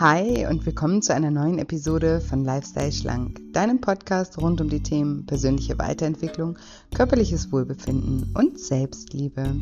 [0.00, 4.80] Hi und willkommen zu einer neuen Episode von Lifestyle Schlank, deinem Podcast rund um die
[4.80, 6.56] Themen persönliche Weiterentwicklung,
[6.94, 9.56] körperliches Wohlbefinden und Selbstliebe.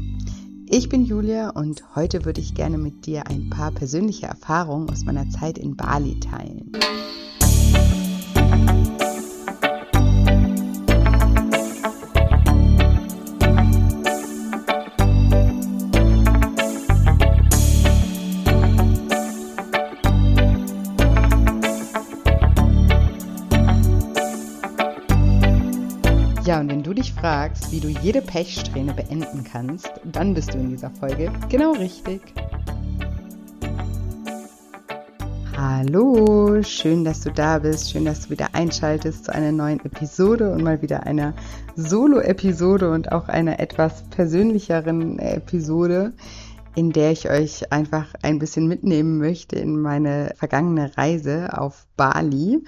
[0.68, 5.06] Ich bin Julia und heute würde ich gerne mit dir ein paar persönliche Erfahrungen aus
[5.06, 6.70] meiner Zeit in Bali teilen.
[27.26, 32.20] Fragst, wie du jede Pechsträhne beenden kannst, dann bist du in dieser Folge genau richtig.
[35.56, 40.52] Hallo, schön, dass du da bist, schön, dass du wieder einschaltest zu einer neuen Episode
[40.52, 41.34] und mal wieder einer
[41.74, 46.12] Solo-Episode und auch einer etwas persönlicheren Episode,
[46.76, 52.62] in der ich euch einfach ein bisschen mitnehmen möchte in meine vergangene Reise auf Bali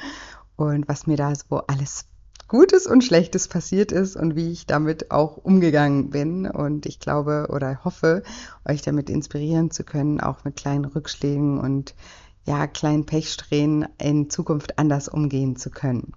[0.57, 2.09] und was mir da so alles
[2.49, 6.47] Gutes und Schlechtes passiert ist und wie ich damit auch umgegangen bin.
[6.51, 8.23] Und ich glaube oder hoffe,
[8.67, 11.95] euch damit inspirieren zu können, auch mit kleinen Rückschlägen und
[12.47, 16.15] ja, kleinen Pechsträhnen in Zukunft anders umgehen zu können.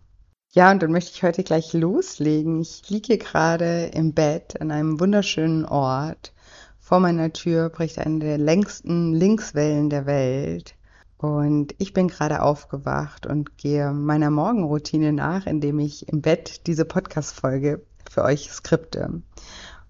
[0.53, 2.61] Ja, und dann möchte ich heute gleich loslegen.
[2.61, 6.33] Ich liege gerade im Bett an einem wunderschönen Ort.
[6.79, 10.75] Vor meiner Tür bricht eine der längsten Linkswellen der Welt.
[11.21, 16.83] Und ich bin gerade aufgewacht und gehe meiner Morgenroutine nach, indem ich im Bett diese
[16.83, 19.21] Podcast-Folge für euch skripte.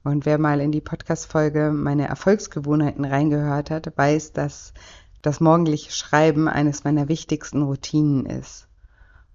[0.04, 4.74] Und wer mal in die Podcast-Folge meine Erfolgsgewohnheiten reingehört hat, weiß, dass
[5.22, 8.68] das morgendliche Schreiben eines meiner wichtigsten Routinen ist.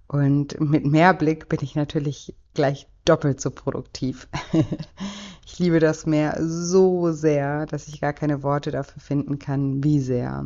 [0.07, 4.27] Und mit Mehrblick bin ich natürlich gleich doppelt so produktiv.
[5.47, 9.99] ich liebe das Meer so sehr, dass ich gar keine Worte dafür finden kann, wie
[9.99, 10.45] sehr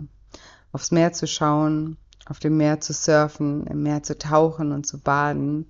[0.71, 4.99] aufs Meer zu schauen, auf dem Meer zu surfen, im Meer zu tauchen und zu
[4.99, 5.67] baden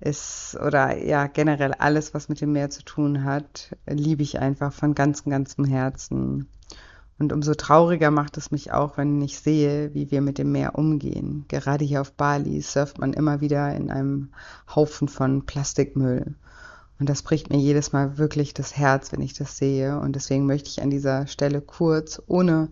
[0.00, 4.72] ist oder ja generell alles, was mit dem Meer zu tun hat, liebe ich einfach
[4.72, 6.48] von ganzem, ganzem Herzen.
[7.18, 10.76] Und umso trauriger macht es mich auch, wenn ich sehe, wie wir mit dem Meer
[10.76, 11.44] umgehen.
[11.46, 14.30] Gerade hier auf Bali surft man immer wieder in einem
[14.74, 16.34] Haufen von Plastikmüll.
[16.98, 20.00] Und das bricht mir jedes Mal wirklich das Herz, wenn ich das sehe.
[20.00, 22.70] Und deswegen möchte ich an dieser Stelle kurz, ohne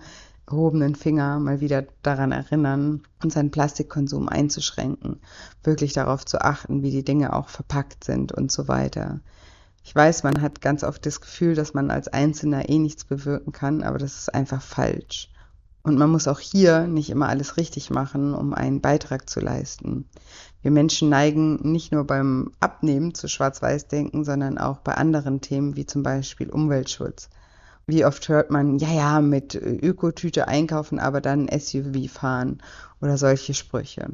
[0.51, 5.21] erhobenen Finger mal wieder daran erinnern, unseren Plastikkonsum einzuschränken,
[5.63, 9.21] wirklich darauf zu achten, wie die Dinge auch verpackt sind und so weiter.
[9.85, 13.53] Ich weiß, man hat ganz oft das Gefühl, dass man als Einzelner eh nichts bewirken
[13.53, 15.31] kann, aber das ist einfach falsch.
[15.83, 20.07] Und man muss auch hier nicht immer alles richtig machen, um einen Beitrag zu leisten.
[20.61, 25.87] Wir Menschen neigen nicht nur beim Abnehmen zu Schwarz-Weiß-Denken, sondern auch bei anderen Themen wie
[25.87, 27.31] zum Beispiel Umweltschutz.
[27.87, 32.63] Wie oft hört man, ja, ja, mit Ökotüte einkaufen, aber dann SUV fahren
[33.01, 34.09] oder solche Sprüche.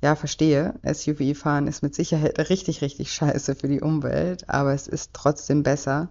[0.00, 4.86] Ja, verstehe, SUV fahren ist mit Sicherheit richtig, richtig scheiße für die Umwelt, aber es
[4.86, 6.08] ist trotzdem besser,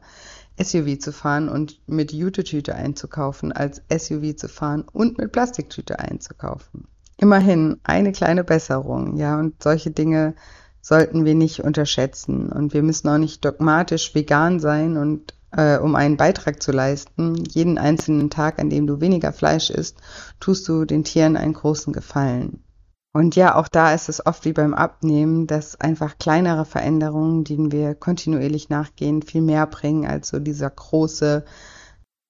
[0.62, 6.88] SUV zu fahren und mit Jute-Tüte einzukaufen, als SUV zu fahren und mit Plastiktüte einzukaufen.
[7.18, 10.36] Immerhin eine kleine Besserung, ja, und solche Dinge
[10.82, 12.50] sollten wir nicht unterschätzen.
[12.50, 17.44] Und wir müssen auch nicht dogmatisch vegan sein und äh, um einen Beitrag zu leisten,
[17.46, 19.98] jeden einzelnen Tag, an dem du weniger Fleisch isst,
[20.40, 22.64] tust du den Tieren einen großen Gefallen.
[23.14, 27.72] Und ja, auch da ist es oft wie beim Abnehmen, dass einfach kleinere Veränderungen, denen
[27.72, 31.44] wir kontinuierlich nachgehen, viel mehr bringen als so dieser große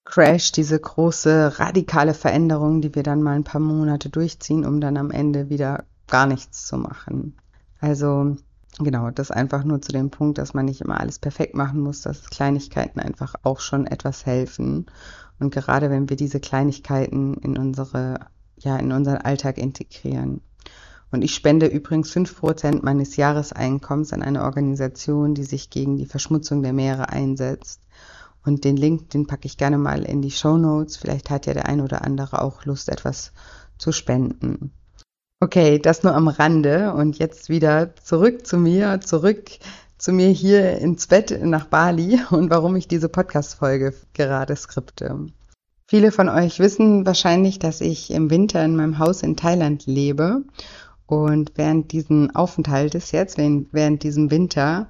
[0.05, 4.95] Crash, diese große radikale Veränderung, die wir dann mal ein paar Monate durchziehen, um dann
[4.95, 7.35] am Ende wieder gar nichts zu machen.
[7.81, 8.37] Also
[8.79, 12.01] Genau, das einfach nur zu dem Punkt, dass man nicht immer alles perfekt machen muss,
[12.01, 14.85] dass Kleinigkeiten einfach auch schon etwas helfen.
[15.39, 18.27] Und gerade wenn wir diese Kleinigkeiten in unsere,
[18.57, 20.41] ja, in unseren Alltag integrieren.
[21.09, 26.05] Und ich spende übrigens fünf Prozent meines Jahreseinkommens an eine Organisation, die sich gegen die
[26.05, 27.81] Verschmutzung der Meere einsetzt.
[28.45, 30.97] Und den Link, den packe ich gerne mal in die Show Notes.
[30.97, 33.31] Vielleicht hat ja der ein oder andere auch Lust, etwas
[33.77, 34.71] zu spenden.
[35.39, 39.51] Okay, das nur am Rande und jetzt wieder zurück zu mir, zurück
[39.99, 45.27] zu mir hier ins Bett nach Bali und warum ich diese Podcast-Folge gerade skripte.
[45.85, 50.43] Viele von euch wissen wahrscheinlich, dass ich im Winter in meinem Haus in Thailand lebe
[51.05, 54.89] und während diesen Aufenthaltes jetzt, während diesem Winter,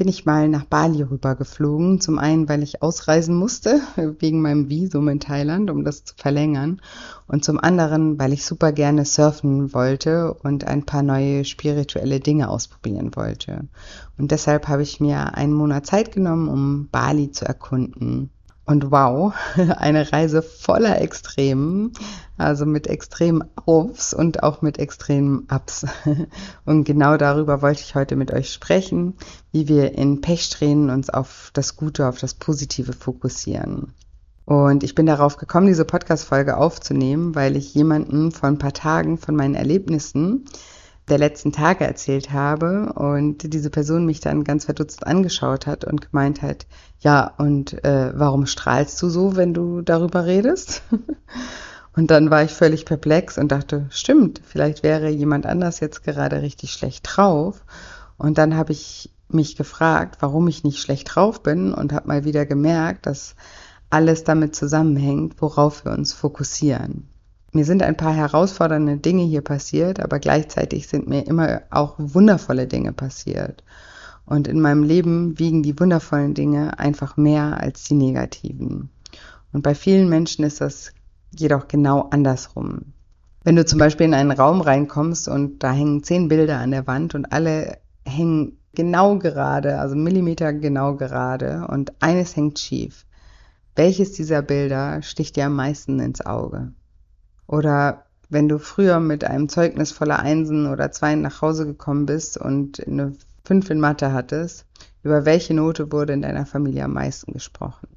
[0.00, 2.00] bin ich mal nach Bali rübergeflogen.
[2.00, 3.82] Zum einen, weil ich ausreisen musste,
[4.18, 6.80] wegen meinem Visum in Thailand, um das zu verlängern.
[7.26, 12.48] Und zum anderen, weil ich super gerne surfen wollte und ein paar neue spirituelle Dinge
[12.48, 13.68] ausprobieren wollte.
[14.16, 18.30] Und deshalb habe ich mir einen Monat Zeit genommen, um Bali zu erkunden.
[18.64, 19.34] Und wow,
[19.76, 21.92] eine Reise voller Extremen,
[22.36, 25.86] also mit extremen Aufs und auch mit extremen Ups.
[26.64, 29.14] Und genau darüber wollte ich heute mit euch sprechen,
[29.50, 33.92] wie wir in Pechsträhnen uns auf das Gute, auf das Positive fokussieren.
[34.44, 39.16] Und ich bin darauf gekommen, diese Podcast-Folge aufzunehmen, weil ich jemanden vor ein paar Tagen
[39.16, 40.44] von meinen Erlebnissen
[41.08, 46.00] der letzten Tage erzählt habe und diese Person mich dann ganz verdutzt angeschaut hat und
[46.00, 46.66] gemeint hat,
[47.00, 50.82] ja, und äh, warum strahlst du so, wenn du darüber redest?
[51.96, 56.42] und dann war ich völlig perplex und dachte, stimmt, vielleicht wäre jemand anders jetzt gerade
[56.42, 57.64] richtig schlecht drauf.
[58.16, 62.24] Und dann habe ich mich gefragt, warum ich nicht schlecht drauf bin und habe mal
[62.24, 63.34] wieder gemerkt, dass
[63.88, 67.08] alles damit zusammenhängt, worauf wir uns fokussieren.
[67.52, 72.68] Mir sind ein paar herausfordernde Dinge hier passiert, aber gleichzeitig sind mir immer auch wundervolle
[72.68, 73.64] Dinge passiert.
[74.24, 78.90] Und in meinem Leben wiegen die wundervollen Dinge einfach mehr als die negativen.
[79.52, 80.92] Und bei vielen Menschen ist das
[81.36, 82.92] jedoch genau andersrum.
[83.42, 86.86] Wenn du zum Beispiel in einen Raum reinkommst und da hängen zehn Bilder an der
[86.86, 93.06] Wand und alle hängen genau gerade, also Millimeter genau gerade und eines hängt schief.
[93.74, 96.72] Welches dieser Bilder sticht dir am meisten ins Auge?
[97.50, 102.38] Oder wenn du früher mit einem Zeugnis voller Einsen oder Zweien nach Hause gekommen bist
[102.38, 103.12] und eine
[103.44, 104.66] Fünf in Mathe hattest,
[105.02, 107.88] über welche Note wurde in deiner Familie am meisten gesprochen?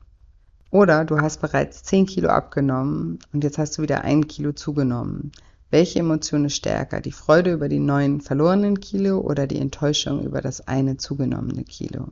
[0.72, 5.32] Oder du hast bereits 10 Kilo abgenommen und jetzt hast du wieder ein Kilo zugenommen.
[5.70, 7.00] Welche Emotion ist stärker?
[7.00, 12.08] Die Freude über die neuen verlorenen Kilo oder die Enttäuschung über das eine zugenommene Kilo?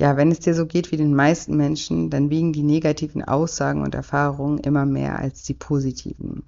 [0.00, 3.82] Ja, wenn es dir so geht wie den meisten Menschen, dann wiegen die negativen Aussagen
[3.82, 6.42] und Erfahrungen immer mehr als die positiven.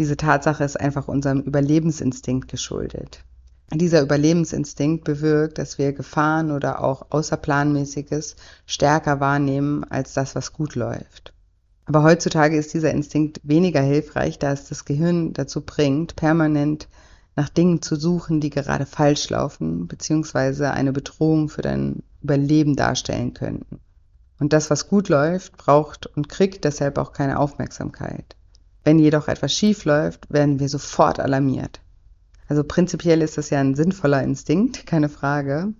[0.00, 3.22] Diese Tatsache ist einfach unserem Überlebensinstinkt geschuldet.
[3.70, 10.74] Dieser Überlebensinstinkt bewirkt, dass wir Gefahren oder auch Außerplanmäßiges stärker wahrnehmen als das, was gut
[10.74, 11.34] läuft.
[11.84, 16.88] Aber heutzutage ist dieser Instinkt weniger hilfreich, da es das Gehirn dazu bringt, permanent
[17.36, 23.34] nach Dingen zu suchen, die gerade falsch laufen, beziehungsweise eine Bedrohung für dein Überleben darstellen
[23.34, 23.80] könnten.
[24.38, 28.34] Und das, was gut läuft, braucht und kriegt deshalb auch keine Aufmerksamkeit.
[28.84, 31.80] Wenn jedoch etwas schief läuft, werden wir sofort alarmiert.
[32.48, 35.72] Also prinzipiell ist das ja ein sinnvoller Instinkt, keine Frage.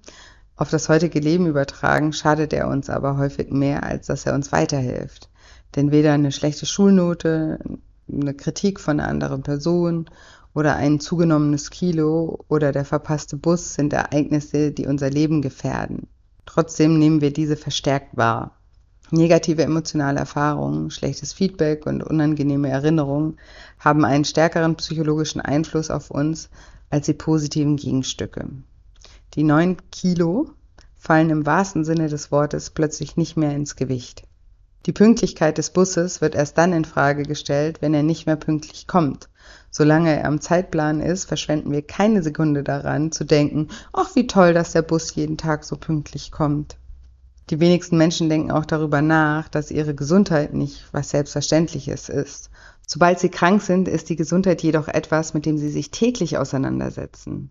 [0.57, 4.53] Auf das heutige Leben übertragen schadet er uns aber häufig mehr, als dass er uns
[4.53, 5.31] weiterhilft.
[5.75, 7.59] Denn weder eine schlechte Schulnote,
[8.13, 10.11] eine Kritik von einer anderen Person
[10.55, 16.09] oder ein zugenommenes Kilo oder der verpasste Bus sind Ereignisse, die unser Leben gefährden.
[16.45, 18.60] Trotzdem nehmen wir diese verstärkt wahr.
[19.13, 23.39] Negative emotionale Erfahrungen, schlechtes Feedback und unangenehme Erinnerungen
[23.79, 26.49] haben einen stärkeren psychologischen Einfluss auf uns
[26.91, 28.49] als die positiven Gegenstücke.
[29.35, 30.51] Die neun Kilo
[30.97, 34.25] fallen im wahrsten Sinne des Wortes plötzlich nicht mehr ins Gewicht.
[34.87, 38.87] Die Pünktlichkeit des Busses wird erst dann in Frage gestellt, wenn er nicht mehr pünktlich
[38.87, 39.29] kommt.
[39.71, 44.55] Solange er am Zeitplan ist, verschwenden wir keine Sekunde daran zu denken, ach wie toll,
[44.55, 46.77] dass der Bus jeden Tag so pünktlich kommt.
[47.51, 52.49] Die wenigsten Menschen denken auch darüber nach, dass ihre Gesundheit nicht was Selbstverständliches ist.
[52.87, 57.51] Sobald sie krank sind, ist die Gesundheit jedoch etwas, mit dem sie sich täglich auseinandersetzen.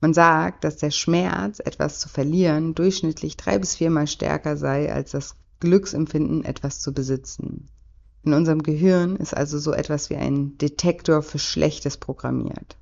[0.00, 5.12] Man sagt, dass der Schmerz, etwas zu verlieren, durchschnittlich drei bis viermal stärker sei als
[5.12, 7.68] das Glücksempfinden, etwas zu besitzen.
[8.24, 12.76] In unserem Gehirn ist also so etwas wie ein Detektor für Schlechtes programmiert.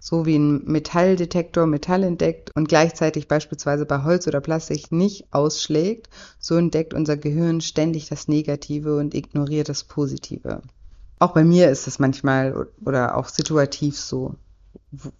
[0.00, 6.08] So wie ein Metalldetektor Metall entdeckt und gleichzeitig beispielsweise bei Holz oder Plastik nicht ausschlägt,
[6.38, 10.62] so entdeckt unser Gehirn ständig das Negative und ignoriert das Positive.
[11.18, 14.36] Auch bei mir ist es manchmal oder auch situativ so.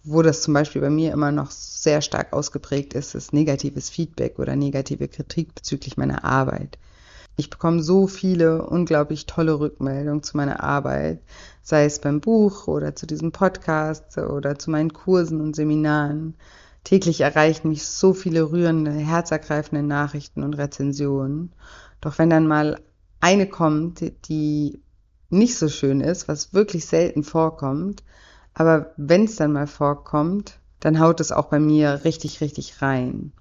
[0.03, 4.39] Wo das zum Beispiel bei mir immer noch sehr stark ausgeprägt ist, ist negatives Feedback
[4.39, 6.77] oder negative Kritik bezüglich meiner Arbeit.
[7.39, 11.21] Ich bekomme so viele unglaublich tolle Rückmeldungen zu meiner Arbeit,
[11.61, 16.35] sei es beim Buch oder zu diesem Podcast oder zu meinen Kursen und Seminaren.
[16.83, 21.53] Täglich erreichen mich so viele rührende, herzergreifende Nachrichten und Rezensionen.
[22.01, 22.81] Doch wenn dann mal
[23.21, 24.81] eine kommt, die
[25.29, 28.03] nicht so schön ist, was wirklich selten vorkommt,
[28.53, 33.31] aber wenn es dann mal vorkommt, dann haut es auch bei mir richtig, richtig rein.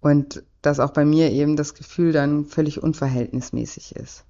[0.00, 4.24] Und dass auch bei mir eben das Gefühl dann völlig unverhältnismäßig ist.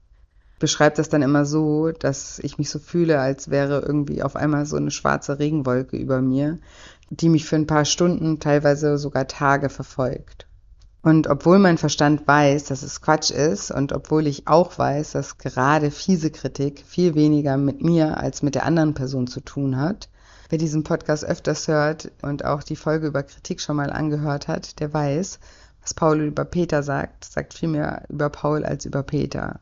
[0.59, 4.67] Beschreibt das dann immer so, dass ich mich so fühle, als wäre irgendwie auf einmal
[4.67, 6.59] so eine schwarze Regenwolke über mir,
[7.11, 10.47] die mich für ein paar Stunden, teilweise sogar Tage verfolgt.
[11.03, 15.37] Und obwohl mein Verstand weiß, dass es Quatsch ist und obwohl ich auch weiß, dass
[15.37, 20.09] gerade fiese Kritik viel weniger mit mir als mit der anderen Person zu tun hat,
[20.49, 24.81] wer diesen Podcast öfters hört und auch die Folge über Kritik schon mal angehört hat,
[24.81, 25.41] der weiß,
[25.85, 29.61] was Paul über Peter sagt, sagt viel mehr über Paul als über Peter.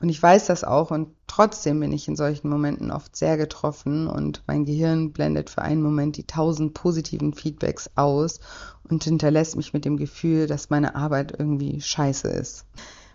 [0.00, 4.08] Und ich weiß das auch und trotzdem bin ich in solchen Momenten oft sehr getroffen
[4.08, 8.40] und mein Gehirn blendet für einen Moment die tausend positiven Feedbacks aus
[8.88, 12.64] und hinterlässt mich mit dem Gefühl, dass meine Arbeit irgendwie scheiße ist.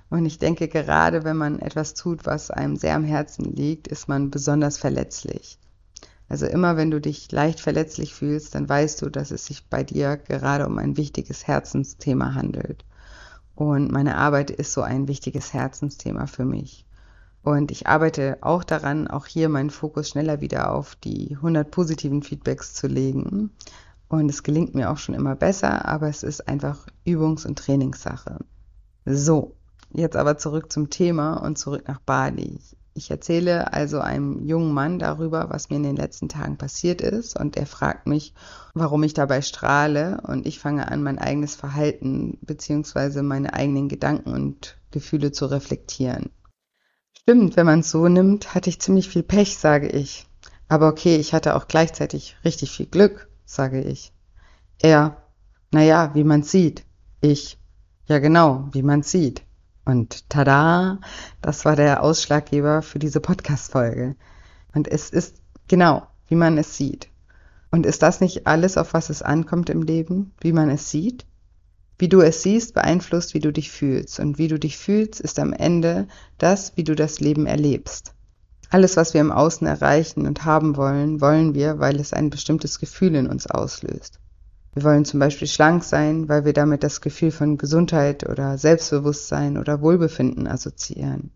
[0.09, 4.07] Und ich denke, gerade wenn man etwas tut, was einem sehr am Herzen liegt, ist
[4.07, 5.57] man besonders verletzlich.
[6.27, 9.83] Also immer wenn du dich leicht verletzlich fühlst, dann weißt du, dass es sich bei
[9.83, 12.83] dir gerade um ein wichtiges Herzensthema handelt.
[13.53, 16.85] Und meine Arbeit ist so ein wichtiges Herzensthema für mich.
[17.43, 22.23] Und ich arbeite auch daran, auch hier meinen Fokus schneller wieder auf die 100 positiven
[22.23, 23.51] Feedbacks zu legen.
[24.07, 28.39] Und es gelingt mir auch schon immer besser, aber es ist einfach Übungs- und Trainingssache.
[29.05, 29.55] So,
[29.93, 32.59] jetzt aber zurück zum Thema und zurück nach Bali.
[32.97, 37.37] Ich erzähle also einem jungen Mann darüber, was mir in den letzten Tagen passiert ist
[37.37, 38.33] und er fragt mich,
[38.73, 43.21] warum ich dabei strahle und ich fange an, mein eigenes Verhalten bzw.
[43.21, 46.29] meine eigenen Gedanken und Gefühle zu reflektieren.
[47.11, 50.25] Stimmt, wenn man es so nimmt, hatte ich ziemlich viel Pech, sage ich.
[50.69, 54.13] Aber okay, ich hatte auch gleichzeitig richtig viel Glück, sage ich.
[54.79, 55.21] Er,
[55.69, 56.85] naja, wie man sieht.
[57.19, 57.59] Ich,
[58.07, 59.44] ja genau, wie man sieht.
[59.85, 60.99] Und tada,
[61.41, 64.15] das war der Ausschlaggeber für diese Podcast-Folge.
[64.73, 65.37] Und es ist
[65.67, 67.09] genau, wie man es sieht.
[67.71, 71.25] Und ist das nicht alles, auf was es ankommt im Leben, wie man es sieht?
[71.99, 74.19] Wie du es siehst, beeinflusst, wie du dich fühlst.
[74.19, 78.13] Und wie du dich fühlst, ist am Ende das, wie du das Leben erlebst.
[78.69, 82.79] Alles, was wir im Außen erreichen und haben wollen, wollen wir, weil es ein bestimmtes
[82.79, 84.19] Gefühl in uns auslöst.
[84.75, 89.57] Wir wollen zum Beispiel schlank sein, weil wir damit das Gefühl von Gesundheit oder Selbstbewusstsein
[89.57, 91.31] oder Wohlbefinden assoziieren.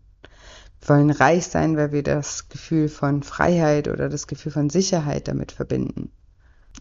[0.80, 5.26] Wir wollen reich sein, weil wir das Gefühl von Freiheit oder das Gefühl von Sicherheit
[5.26, 6.12] damit verbinden.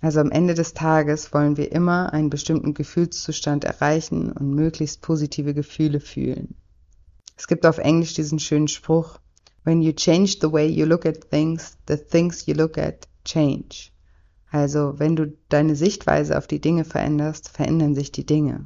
[0.02, 5.54] Also am Ende des Tages wollen wir immer einen bestimmten Gefühlszustand erreichen und möglichst positive
[5.54, 6.56] Gefühle fühlen.
[7.38, 9.20] Es gibt auf Englisch diesen schönen Spruch,
[9.64, 13.92] When you change the way you look at things, the things you look at change.
[14.52, 18.66] Also wenn du deine Sichtweise auf die Dinge veränderst, verändern sich die Dinge.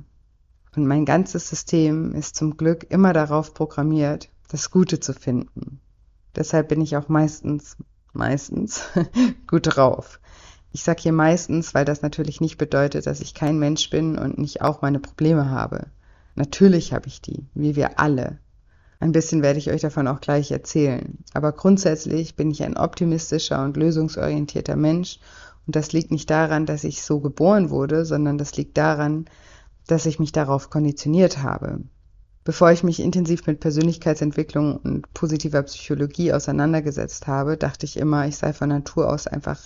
[0.75, 5.79] Und mein ganzes System ist zum Glück immer darauf programmiert, das Gute zu finden.
[6.35, 7.77] Deshalb bin ich auch meistens,
[8.13, 8.83] meistens
[9.47, 10.19] gut drauf.
[10.71, 14.39] Ich sage hier meistens, weil das natürlich nicht bedeutet, dass ich kein Mensch bin und
[14.39, 15.87] nicht auch meine Probleme habe.
[16.35, 18.39] Natürlich habe ich die, wie wir alle.
[18.99, 21.19] Ein bisschen werde ich euch davon auch gleich erzählen.
[21.33, 25.19] Aber grundsätzlich bin ich ein optimistischer und lösungsorientierter Mensch
[25.65, 29.25] und das liegt nicht daran, dass ich so geboren wurde, sondern das liegt daran,
[29.87, 31.81] dass ich mich darauf konditioniert habe.
[32.43, 38.35] Bevor ich mich intensiv mit Persönlichkeitsentwicklung und positiver Psychologie auseinandergesetzt habe, dachte ich immer, ich
[38.35, 39.59] sei von Natur aus einfach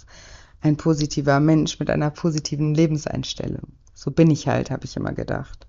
[0.62, 3.74] ein positiver Mensch mit einer positiven Lebenseinstellung.
[3.96, 5.66] So bin ich halt, habe ich immer gedacht.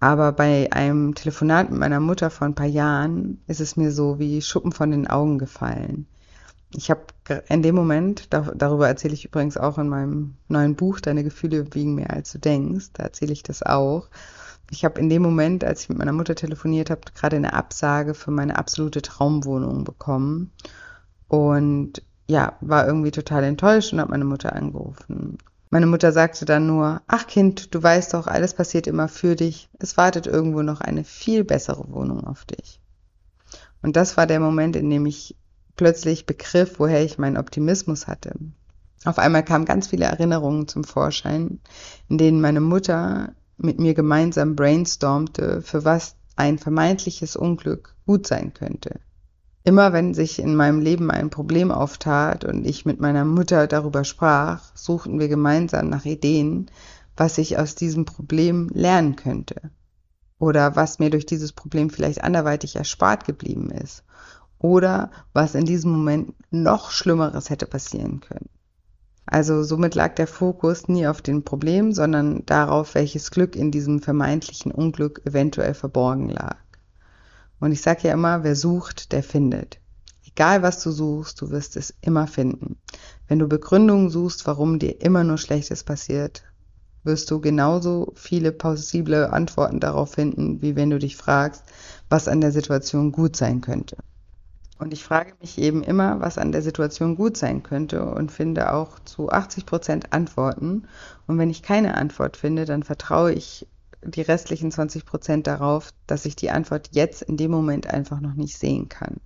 [0.00, 4.18] Aber bei einem Telefonat mit meiner Mutter vor ein paar Jahren ist es mir so
[4.18, 6.08] wie Schuppen von den Augen gefallen
[6.74, 7.02] ich habe
[7.48, 11.94] in dem Moment, darüber erzähle ich übrigens auch in meinem neuen Buch, Deine Gefühle wiegen
[11.94, 14.08] mehr als du denkst, da erzähle ich das auch.
[14.70, 18.14] Ich habe in dem Moment, als ich mit meiner Mutter telefoniert habe, gerade eine Absage
[18.14, 20.50] für meine absolute Traumwohnung bekommen.
[21.28, 25.38] Und ja, war irgendwie total enttäuscht und habe meine Mutter angerufen.
[25.68, 29.68] Meine Mutter sagte dann nur, ach Kind, du weißt doch, alles passiert immer für dich.
[29.78, 32.80] Es wartet irgendwo noch eine viel bessere Wohnung auf dich.
[33.82, 35.36] Und das war der Moment, in dem ich
[35.76, 38.34] plötzlich begriff, woher ich meinen Optimismus hatte.
[39.04, 41.60] Auf einmal kamen ganz viele Erinnerungen zum Vorschein,
[42.08, 48.54] in denen meine Mutter mit mir gemeinsam brainstormte, für was ein vermeintliches Unglück gut sein
[48.54, 49.00] könnte.
[49.64, 54.04] Immer wenn sich in meinem Leben ein Problem auftat und ich mit meiner Mutter darüber
[54.04, 56.70] sprach, suchten wir gemeinsam nach Ideen,
[57.16, 59.70] was ich aus diesem Problem lernen könnte
[60.38, 64.02] oder was mir durch dieses Problem vielleicht anderweitig erspart geblieben ist
[64.62, 68.48] oder was in diesem Moment noch Schlimmeres hätte passieren können.
[69.26, 74.00] Also somit lag der Fokus nie auf dem Problem, sondern darauf, welches Glück in diesem
[74.00, 76.56] vermeintlichen Unglück eventuell verborgen lag.
[77.60, 79.78] Und ich sage ja immer, wer sucht, der findet.
[80.26, 82.76] Egal was du suchst, du wirst es immer finden.
[83.28, 86.42] Wenn du Begründungen suchst, warum dir immer nur Schlechtes passiert,
[87.04, 91.64] wirst du genauso viele plausible Antworten darauf finden, wie wenn du dich fragst,
[92.08, 93.96] was an der Situation gut sein könnte.
[94.78, 98.72] Und ich frage mich eben immer, was an der Situation gut sein könnte und finde
[98.72, 100.88] auch zu 80 Prozent Antworten.
[101.26, 103.66] Und wenn ich keine Antwort finde, dann vertraue ich
[104.04, 108.34] die restlichen 20 Prozent darauf, dass ich die Antwort jetzt in dem Moment einfach noch
[108.34, 109.20] nicht sehen kann.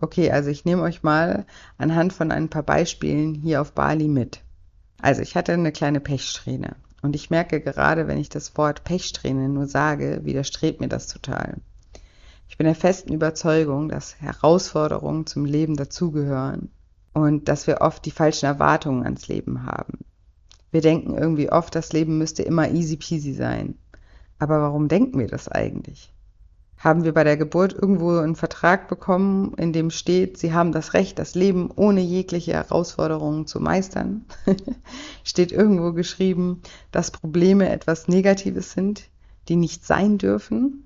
[0.00, 1.46] Okay, also ich nehme euch mal
[1.78, 4.42] anhand von ein paar Beispielen hier auf Bali mit.
[5.00, 9.48] Also ich hatte eine kleine Pechsträhne und ich merke gerade, wenn ich das Wort Pechsträhne
[9.48, 11.58] nur sage, widerstrebt mir das total.
[12.54, 16.70] Ich bin der festen Überzeugung, dass Herausforderungen zum Leben dazugehören
[17.12, 20.04] und dass wir oft die falschen Erwartungen ans Leben haben.
[20.70, 23.74] Wir denken irgendwie oft, das Leben müsste immer easy peasy sein.
[24.38, 26.12] Aber warum denken wir das eigentlich?
[26.76, 30.94] Haben wir bei der Geburt irgendwo einen Vertrag bekommen, in dem steht, Sie haben das
[30.94, 34.26] Recht, das Leben ohne jegliche Herausforderungen zu meistern?
[35.24, 39.08] steht irgendwo geschrieben, dass Probleme etwas Negatives sind,
[39.48, 40.83] die nicht sein dürfen?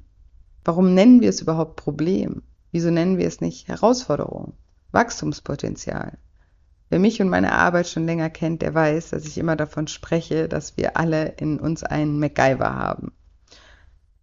[0.68, 2.42] Warum nennen wir es überhaupt Problem?
[2.72, 4.52] Wieso nennen wir es nicht Herausforderung?
[4.92, 6.18] Wachstumspotenzial?
[6.90, 10.46] Wer mich und meine Arbeit schon länger kennt, der weiß, dass ich immer davon spreche,
[10.46, 13.12] dass wir alle in uns einen MacGyver haben.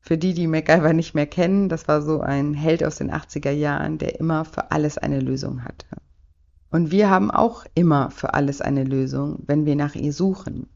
[0.02, 3.50] Für die, die MacGyver nicht mehr kennen, das war so ein Held aus den 80er
[3.50, 5.88] Jahren, der immer für alles eine Lösung hatte.
[6.70, 10.68] Und wir haben auch immer für alles eine Lösung, wenn wir nach ihr suchen.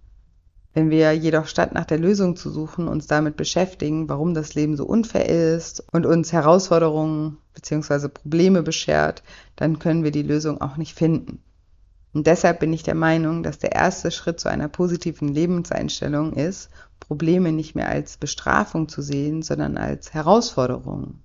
[0.74, 4.78] Wenn wir jedoch statt nach der Lösung zu suchen, uns damit beschäftigen, warum das Leben
[4.78, 8.08] so unfair ist und uns Herausforderungen bzw.
[8.08, 9.24] Probleme beschert,
[9.56, 11.42] dann können wir die Lösung auch nicht finden.
[12.14, 16.70] Und deshalb bin ich der Meinung, dass der erste Schritt zu einer positiven Lebenseinstellung ist,
[17.00, 21.20] Probleme nicht mehr als Bestrafung zu sehen, sondern als Herausforderung.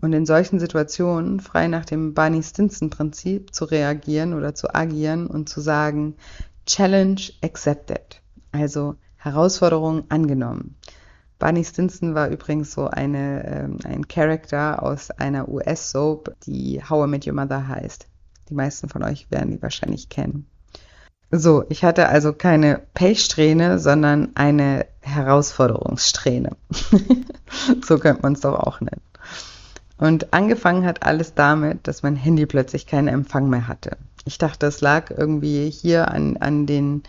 [0.00, 5.26] Und in solchen Situationen frei nach dem Barney Stinson Prinzip zu reagieren oder zu agieren
[5.26, 6.14] und zu sagen,
[6.66, 8.20] Challenge accepted.
[8.52, 10.76] Also Herausforderung angenommen.
[11.38, 17.10] Barney Stinson war übrigens so eine, ähm, ein Character aus einer US-Soap, die How I
[17.10, 18.06] Met Your Mother heißt.
[18.48, 20.46] Die meisten von euch werden die wahrscheinlich kennen.
[21.30, 26.56] So, ich hatte also keine Pechsträhne, sondern eine Herausforderungssträhne.
[27.84, 29.02] so könnte man es doch auch nennen.
[29.98, 33.98] Und angefangen hat alles damit, dass mein Handy plötzlich keinen Empfang mehr hatte.
[34.24, 37.02] Ich dachte, es lag irgendwie hier an, an den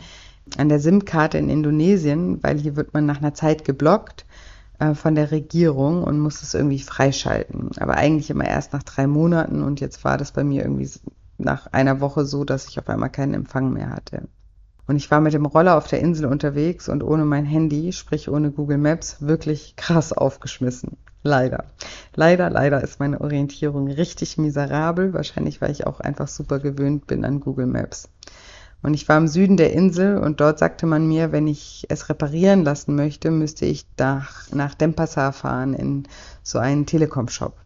[0.57, 4.25] an der SIM-Karte in Indonesien, weil hier wird man nach einer Zeit geblockt
[4.79, 7.71] äh, von der Regierung und muss es irgendwie freischalten.
[7.79, 10.89] Aber eigentlich immer erst nach drei Monaten und jetzt war das bei mir irgendwie
[11.37, 14.27] nach einer Woche so, dass ich auf einmal keinen Empfang mehr hatte.
[14.87, 18.27] Und ich war mit dem Roller auf der Insel unterwegs und ohne mein Handy, sprich
[18.27, 20.97] ohne Google Maps, wirklich krass aufgeschmissen.
[21.21, 21.65] Leider.
[22.15, 25.13] Leider, leider ist meine Orientierung richtig miserabel.
[25.13, 28.09] Wahrscheinlich, weil ich auch einfach super gewöhnt bin an Google Maps.
[28.81, 32.07] Und ich war im Süden der Insel und dort sagte man mir, wenn ich es
[32.07, 36.03] reparieren lassen möchte, müsste ich nach, nach Denpasar fahren in
[36.43, 37.57] so einen Telekom-Shop.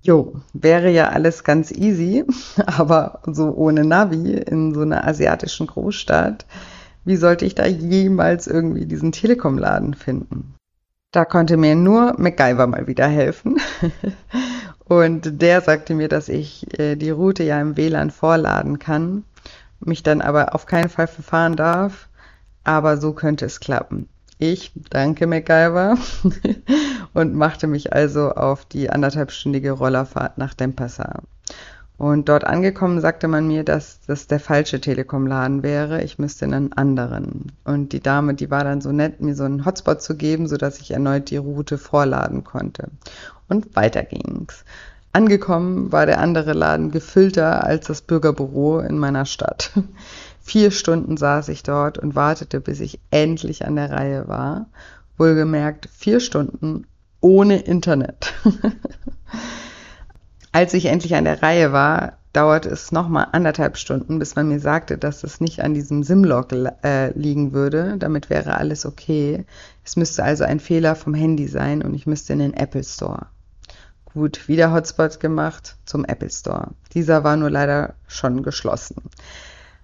[0.00, 2.24] Jo, wäre ja alles ganz easy,
[2.66, 6.46] aber so ohne Navi in so einer asiatischen Großstadt,
[7.04, 10.54] wie sollte ich da jemals irgendwie diesen Telekom-Laden finden?
[11.10, 13.58] Da konnte mir nur MacGyver mal wieder helfen.
[14.84, 19.24] Und der sagte mir, dass ich äh, die Route ja im WLAN vorladen kann
[19.80, 22.08] mich dann aber auf keinen Fall verfahren darf.
[22.64, 24.08] Aber so könnte es klappen.
[24.38, 25.96] Ich danke MacGyver
[27.14, 31.22] und machte mich also auf die anderthalbstündige Rollerfahrt nach Denpasar.
[31.98, 36.04] Und dort angekommen sagte man mir, dass das der falsche Telekom-Laden wäre.
[36.04, 37.50] Ich müsste in einen anderen.
[37.64, 40.78] Und die Dame, die war dann so nett, mir so einen Hotspot zu geben, sodass
[40.78, 42.90] ich erneut die Route vorladen konnte.
[43.48, 44.64] Und weiter ging's.
[45.12, 49.72] Angekommen war der andere Laden gefüllter als das Bürgerbüro in meiner Stadt.
[50.40, 54.66] Vier Stunden saß ich dort und wartete, bis ich endlich an der Reihe war.
[55.16, 56.86] Wohlgemerkt vier Stunden
[57.20, 58.32] ohne Internet.
[60.52, 64.60] Als ich endlich an der Reihe war, dauerte es nochmal anderthalb Stunden, bis man mir
[64.60, 67.96] sagte, dass es nicht an diesem SIM-Log äh, liegen würde.
[67.98, 69.44] Damit wäre alles okay.
[69.84, 73.26] Es müsste also ein Fehler vom Handy sein und ich müsste in den Apple Store.
[74.18, 76.72] Gut, wieder Hotspot gemacht zum Apple Store.
[76.92, 78.96] Dieser war nur leider schon geschlossen.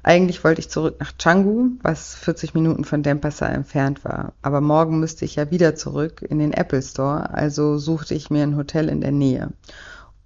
[0.03, 4.33] Eigentlich wollte ich zurück nach Canggu, was 40 Minuten von Denpasar entfernt war.
[4.43, 8.43] Aber morgen müsste ich ja wieder zurück in den Apple Store, also suchte ich mir
[8.43, 9.53] ein Hotel in der Nähe.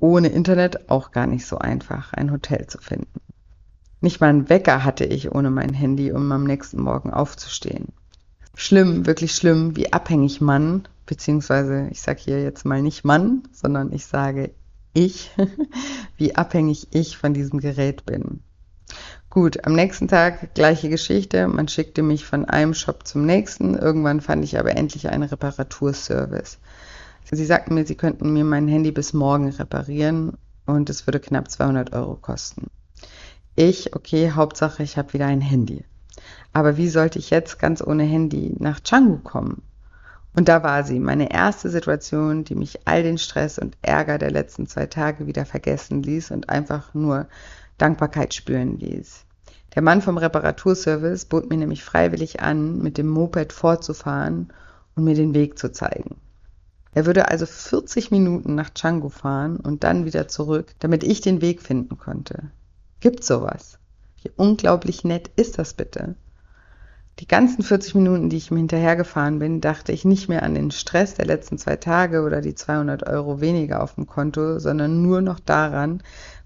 [0.00, 3.20] Ohne Internet auch gar nicht so einfach, ein Hotel zu finden.
[4.00, 7.88] Nicht mal einen Wecker hatte ich ohne mein Handy, um am nächsten Morgen aufzustehen.
[8.54, 13.92] Schlimm, wirklich schlimm, wie abhängig man beziehungsweise ich sage hier jetzt mal nicht Mann, sondern
[13.92, 14.52] ich sage
[14.92, 15.34] ich,
[16.16, 18.40] wie abhängig ich von diesem Gerät bin.
[19.30, 21.48] Gut, am nächsten Tag gleiche Geschichte.
[21.48, 23.74] Man schickte mich von einem Shop zum nächsten.
[23.74, 26.58] Irgendwann fand ich aber endlich einen Reparaturservice.
[27.30, 31.50] Sie sagten mir, sie könnten mir mein Handy bis morgen reparieren und es würde knapp
[31.50, 32.68] 200 Euro kosten.
[33.54, 35.84] Ich, okay, Hauptsache, ich habe wieder ein Handy.
[36.54, 39.62] Aber wie sollte ich jetzt ganz ohne Handy nach Canggu kommen?
[40.38, 44.31] Und da war sie, meine erste Situation, die mich all den Stress und Ärger der
[44.31, 47.27] letzten zwei Tage wieder vergessen ließ und einfach nur
[47.77, 49.24] Dankbarkeit spüren ließ.
[49.74, 54.53] Der Mann vom Reparaturservice bot mir nämlich freiwillig an, mit dem Moped fortzufahren
[54.94, 56.20] und mir den Weg zu zeigen.
[56.94, 61.40] Er würde also 40 Minuten nach Django fahren und dann wieder zurück, damit ich den
[61.40, 62.53] Weg finden konnte.
[63.01, 63.81] Gibt sowas?
[64.22, 66.14] Wie unglaublich nett ist das bitte?
[67.20, 70.70] Die ganzen 40 Minuten, die ich ihm hinterhergefahren bin, dachte ich nicht mehr an den
[70.70, 75.20] Stress der letzten zwei Tage oder die 200 Euro weniger auf dem Konto, sondern nur
[75.20, 76.00] noch daran,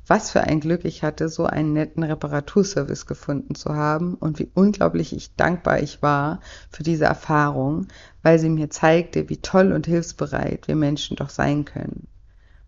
[0.07, 4.51] was für ein Glück ich hatte, so einen netten Reparaturservice gefunden zu haben und wie
[4.55, 7.89] unglaublich ich dankbar ich war für diese Erfahrung,
[8.23, 12.09] weil sie mir zeigte, wie toll und hilfsbereit wir Menschen doch sein können.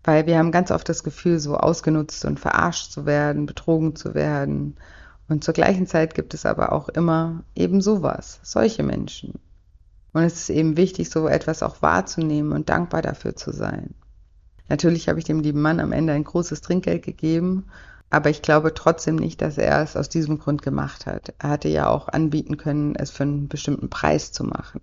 [0.03, 4.13] Weil wir haben ganz oft das Gefühl, so ausgenutzt und verarscht zu werden, betrogen zu
[4.13, 4.75] werden
[5.27, 9.39] und zur gleichen Zeit gibt es aber auch immer eben sowas, solche Menschen.
[10.13, 13.95] Und es ist eben wichtig, so etwas auch wahrzunehmen und dankbar dafür zu sein.
[14.69, 17.65] Natürlich habe ich dem lieben Mann am Ende ein großes Trinkgeld gegeben,
[18.09, 21.33] aber ich glaube trotzdem nicht, dass er es aus diesem Grund gemacht hat.
[21.39, 24.81] Er hatte ja auch anbieten können, es für einen bestimmten Preis zu machen.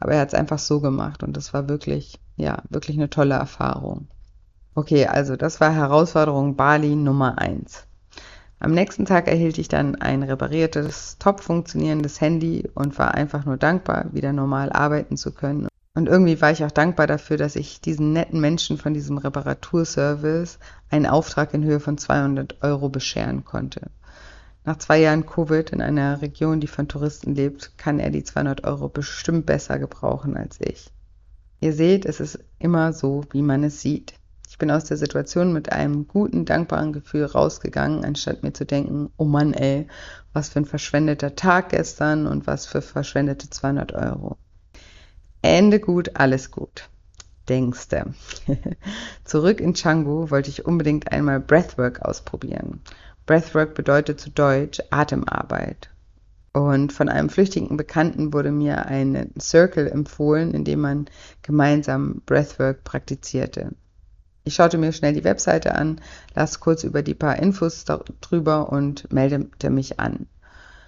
[0.00, 3.34] Aber er hat es einfach so gemacht und das war wirklich, ja, wirklich eine tolle
[3.34, 4.08] Erfahrung.
[4.74, 7.86] Okay, also das war Herausforderung Bali Nummer eins.
[8.64, 13.58] Am nächsten Tag erhielt ich dann ein repariertes, top funktionierendes Handy und war einfach nur
[13.58, 15.68] dankbar, wieder normal arbeiten zu können.
[15.94, 20.58] Und irgendwie war ich auch dankbar dafür, dass ich diesen netten Menschen von diesem Reparaturservice
[20.88, 23.90] einen Auftrag in Höhe von 200 Euro bescheren konnte.
[24.64, 28.64] Nach zwei Jahren Covid in einer Region, die von Touristen lebt, kann er die 200
[28.64, 30.90] Euro bestimmt besser gebrauchen als ich.
[31.60, 34.14] Ihr seht, es ist immer so, wie man es sieht.
[34.54, 39.10] Ich bin aus der Situation mit einem guten, dankbaren Gefühl rausgegangen, anstatt mir zu denken,
[39.16, 39.88] oh Mann, ey,
[40.32, 44.36] was für ein verschwendeter Tag gestern und was für verschwendete 200 Euro.
[45.42, 46.88] Ende gut, alles gut.
[47.48, 48.14] Denkste.
[49.24, 52.80] Zurück in Changu wollte ich unbedingt einmal Breathwork ausprobieren.
[53.26, 55.90] Breathwork bedeutet zu Deutsch Atemarbeit.
[56.52, 61.06] Und von einem flüchtigen Bekannten wurde mir ein Circle empfohlen, in dem man
[61.42, 63.72] gemeinsam Breathwork praktizierte.
[64.46, 66.00] Ich schaute mir schnell die Webseite an,
[66.34, 70.26] las kurz über die paar Infos drüber und meldete mich an.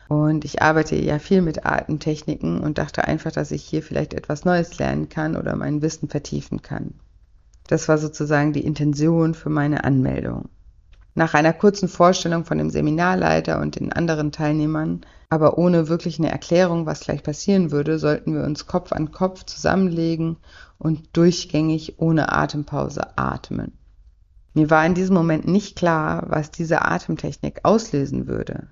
[0.09, 4.45] Und ich arbeite ja viel mit Atemtechniken und dachte einfach, dass ich hier vielleicht etwas
[4.45, 6.95] Neues lernen kann oder mein Wissen vertiefen kann.
[7.67, 10.51] Das war sozusagen die Intention für meine Anmeldung.
[11.19, 15.01] Nach einer kurzen Vorstellung von dem Seminarleiter und den anderen Teilnehmern,
[15.31, 19.45] aber ohne wirklich eine Erklärung, was gleich passieren würde, sollten wir uns Kopf an Kopf
[19.45, 20.37] zusammenlegen
[20.79, 23.73] und durchgängig ohne Atempause atmen.
[24.53, 28.67] Mir war in diesem Moment nicht klar, was diese Atemtechnik auslösen würde.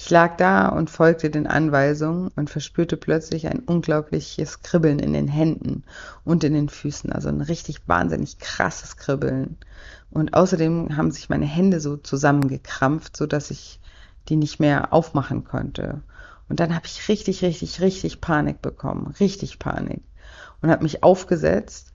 [0.00, 5.26] Ich lag da und folgte den Anweisungen und verspürte plötzlich ein unglaubliches Kribbeln in den
[5.26, 5.82] Händen
[6.24, 9.56] und in den Füßen, also ein richtig wahnsinnig krasses Kribbeln.
[10.12, 13.80] Und außerdem haben sich meine Hände so zusammengekrampft, so dass ich
[14.28, 16.00] die nicht mehr aufmachen konnte.
[16.48, 20.02] Und dann habe ich richtig, richtig, richtig Panik bekommen, richtig Panik.
[20.62, 21.92] Und habe mich aufgesetzt.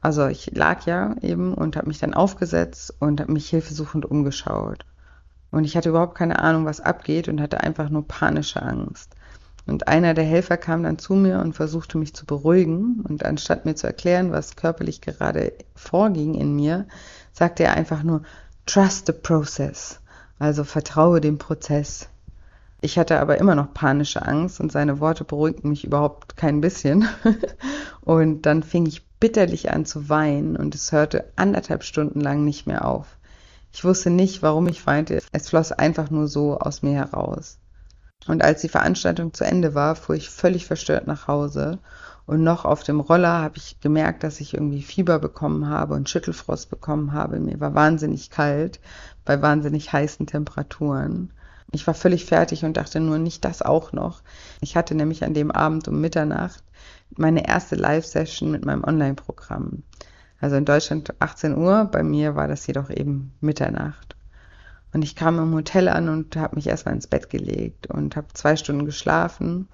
[0.00, 4.86] Also ich lag ja eben und habe mich dann aufgesetzt und habe mich hilfesuchend umgeschaut.
[5.52, 9.14] Und ich hatte überhaupt keine Ahnung, was abgeht und hatte einfach nur panische Angst.
[9.66, 13.04] Und einer der Helfer kam dann zu mir und versuchte mich zu beruhigen.
[13.06, 16.86] Und anstatt mir zu erklären, was körperlich gerade vorging in mir,
[17.32, 18.22] sagte er einfach nur,
[18.66, 20.00] trust the process.
[20.38, 22.08] Also vertraue dem Prozess.
[22.80, 27.06] Ich hatte aber immer noch panische Angst und seine Worte beruhigten mich überhaupt kein bisschen.
[28.00, 32.66] und dann fing ich bitterlich an zu weinen und es hörte anderthalb Stunden lang nicht
[32.66, 33.06] mehr auf.
[33.72, 35.20] Ich wusste nicht, warum ich weinte.
[35.32, 37.58] Es floss einfach nur so aus mir heraus.
[38.26, 41.78] Und als die Veranstaltung zu Ende war, fuhr ich völlig verstört nach Hause.
[42.26, 46.08] Und noch auf dem Roller habe ich gemerkt, dass ich irgendwie Fieber bekommen habe und
[46.08, 47.40] Schüttelfrost bekommen habe.
[47.40, 48.78] Mir war wahnsinnig kalt
[49.24, 51.32] bei wahnsinnig heißen Temperaturen.
[51.72, 54.20] Ich war völlig fertig und dachte nur nicht das auch noch.
[54.60, 56.62] Ich hatte nämlich an dem Abend um Mitternacht
[57.16, 59.82] meine erste Live-Session mit meinem Online-Programm.
[60.42, 64.16] Also in Deutschland 18 Uhr, bei mir war das jedoch eben Mitternacht.
[64.92, 68.26] Und ich kam im Hotel an und habe mich erstmal ins Bett gelegt und habe
[68.34, 69.68] zwei Stunden geschlafen.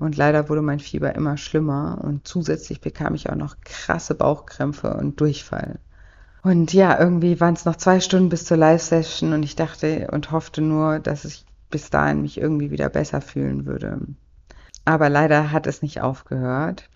[0.00, 4.92] Und leider wurde mein Fieber immer schlimmer und zusätzlich bekam ich auch noch krasse Bauchkrämpfe
[4.94, 5.78] und Durchfall.
[6.42, 10.32] Und ja, irgendwie waren es noch zwei Stunden bis zur Live-Session und ich dachte und
[10.32, 14.00] hoffte nur, dass ich bis dahin mich irgendwie wieder besser fühlen würde.
[14.84, 16.88] Aber leider hat es nicht aufgehört.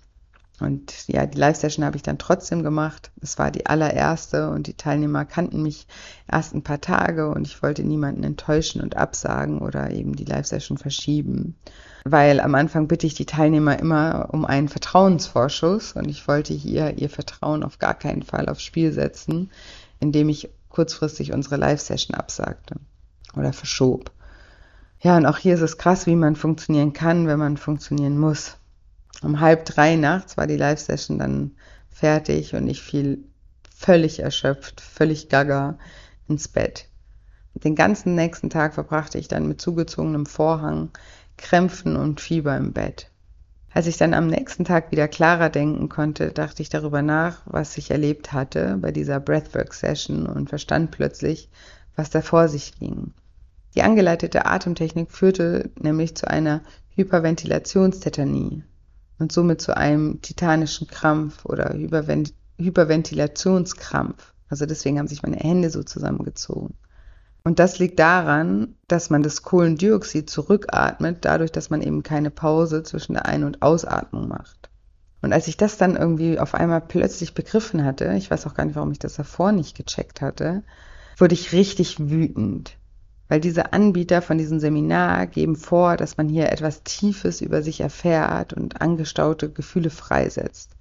[0.60, 3.10] Und ja, die Live-Session habe ich dann trotzdem gemacht.
[3.20, 5.86] Es war die allererste und die Teilnehmer kannten mich
[6.30, 10.78] erst ein paar Tage und ich wollte niemanden enttäuschen und absagen oder eben die Live-Session
[10.78, 11.56] verschieben.
[12.04, 16.98] Weil am Anfang bitte ich die Teilnehmer immer um einen Vertrauensvorschuss und ich wollte hier
[16.98, 19.50] ihr Vertrauen auf gar keinen Fall aufs Spiel setzen,
[20.00, 22.76] indem ich kurzfristig unsere Live-Session absagte
[23.36, 24.10] oder verschob.
[25.00, 28.56] Ja, und auch hier ist es krass, wie man funktionieren kann, wenn man funktionieren muss.
[29.22, 31.52] Um halb drei nachts war die Live-Session dann
[31.90, 33.24] fertig und ich fiel
[33.74, 35.78] völlig erschöpft, völlig gaga
[36.28, 36.88] ins Bett.
[37.54, 40.90] Den ganzen nächsten Tag verbrachte ich dann mit zugezogenem Vorhang,
[41.36, 43.10] Krämpfen und Fieber im Bett.
[43.72, 47.78] Als ich dann am nächsten Tag wieder klarer denken konnte, dachte ich darüber nach, was
[47.78, 51.48] ich erlebt hatte bei dieser Breathwork-Session und verstand plötzlich,
[51.96, 53.12] was da vor sich ging.
[53.74, 56.62] Die angeleitete Atemtechnik führte nämlich zu einer
[56.96, 58.64] Hyperventilationstetanie
[59.22, 64.34] und somit zu einem titanischen Krampf oder Hypervent Hyperventilationskrampf.
[64.48, 66.74] Also deswegen haben sich meine Hände so zusammengezogen.
[67.44, 72.82] Und das liegt daran, dass man das Kohlendioxid zurückatmet, dadurch, dass man eben keine Pause
[72.82, 74.70] zwischen der Ein- und Ausatmung macht.
[75.22, 78.64] Und als ich das dann irgendwie auf einmal plötzlich begriffen hatte, ich weiß auch gar
[78.64, 80.62] nicht, warum ich das davor nicht gecheckt hatte,
[81.16, 82.76] wurde ich richtig wütend.
[83.32, 87.80] Weil diese Anbieter von diesem Seminar geben vor, dass man hier etwas Tiefes über sich
[87.80, 90.76] erfährt und angestaute Gefühle freisetzt.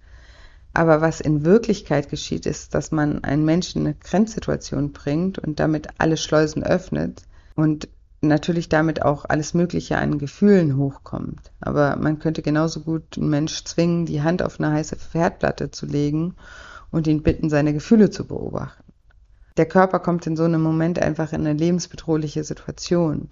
[0.73, 5.61] Aber was in Wirklichkeit geschieht, ist, dass man einen Menschen in eine Grenzsituation bringt und
[5.61, 7.21] damit alle Schleusen öffnet
[7.55, 7.87] und
[8.19, 11.53] natürlich damit auch alles Mögliche an Gefühlen hochkommt.
[11.61, 15.85] Aber man könnte genauso gut einen Mensch zwingen, die Hand auf eine heiße Herdplatte zu
[15.85, 16.35] legen
[16.91, 18.90] und ihn bitten, seine Gefühle zu beobachten.
[19.57, 23.31] Der Körper kommt in so einem Moment einfach in eine lebensbedrohliche Situation.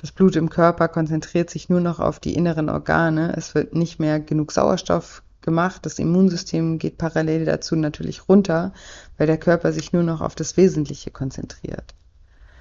[0.00, 3.34] Das Blut im Körper konzentriert sich nur noch auf die inneren Organe.
[3.36, 5.84] Es wird nicht mehr genug Sauerstoff gemacht.
[5.84, 8.72] Das Immunsystem geht parallel dazu natürlich runter,
[9.18, 11.94] weil der Körper sich nur noch auf das Wesentliche konzentriert.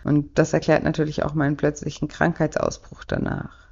[0.03, 3.69] Und das erklärt natürlich auch meinen plötzlichen Krankheitsausbruch danach.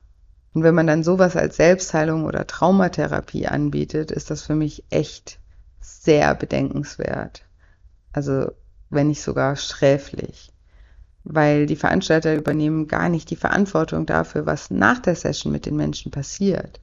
[0.54, 5.40] Und wenn man dann sowas als Selbstheilung oder Traumatherapie anbietet, ist das für mich echt
[5.80, 7.44] sehr bedenkenswert.
[8.12, 8.52] Also
[8.90, 10.52] wenn nicht sogar sträflich.
[11.24, 15.76] Weil die Veranstalter übernehmen gar nicht die Verantwortung dafür, was nach der Session mit den
[15.76, 16.80] Menschen passiert.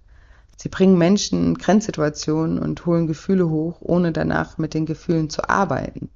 [0.57, 5.49] Sie bringen Menschen in Grenzsituationen und holen Gefühle hoch, ohne danach mit den Gefühlen zu
[5.49, 6.11] arbeiten.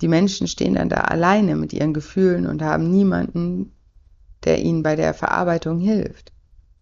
[0.00, 3.72] Die Menschen stehen dann da alleine mit ihren Gefühlen und haben niemanden,
[4.44, 6.32] der ihnen bei der Verarbeitung hilft.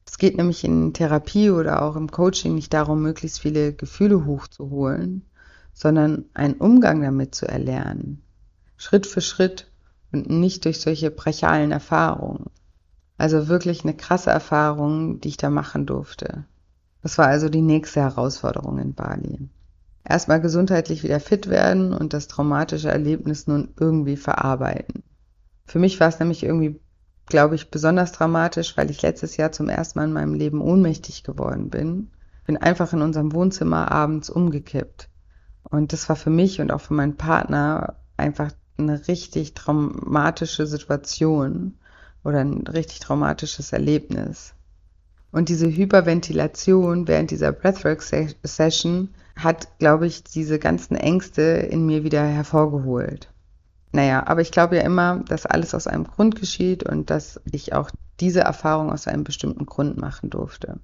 [0.06, 5.24] Es geht nämlich in Therapie oder auch im Coaching nicht darum, möglichst viele Gefühle hochzuholen,
[5.74, 8.22] sondern einen Umgang damit zu erlernen.
[8.78, 9.70] Schritt für Schritt
[10.12, 12.46] und nicht durch solche brechalen Erfahrungen.
[13.18, 16.44] Also wirklich eine krasse Erfahrung, die ich da machen durfte.
[17.02, 19.48] Das war also die nächste Herausforderung in Bali.
[20.04, 25.02] Erstmal gesundheitlich wieder fit werden und das traumatische Erlebnis nun irgendwie verarbeiten.
[25.66, 26.80] Für mich war es nämlich irgendwie,
[27.26, 31.24] glaube ich, besonders dramatisch, weil ich letztes Jahr zum ersten Mal in meinem Leben ohnmächtig
[31.24, 32.10] geworden bin.
[32.46, 35.10] Bin einfach in unserem Wohnzimmer abends umgekippt.
[35.64, 41.74] Und das war für mich und auch für meinen Partner einfach eine richtig traumatische Situation
[42.24, 44.54] oder ein richtig traumatisches Erlebnis.
[45.30, 52.24] Und diese Hyperventilation während dieser Breathwork-Session hat, glaube ich, diese ganzen Ängste in mir wieder
[52.24, 53.28] hervorgeholt.
[53.92, 57.72] Naja, aber ich glaube ja immer, dass alles aus einem Grund geschieht und dass ich
[57.72, 60.80] auch diese Erfahrung aus einem bestimmten Grund machen durfte.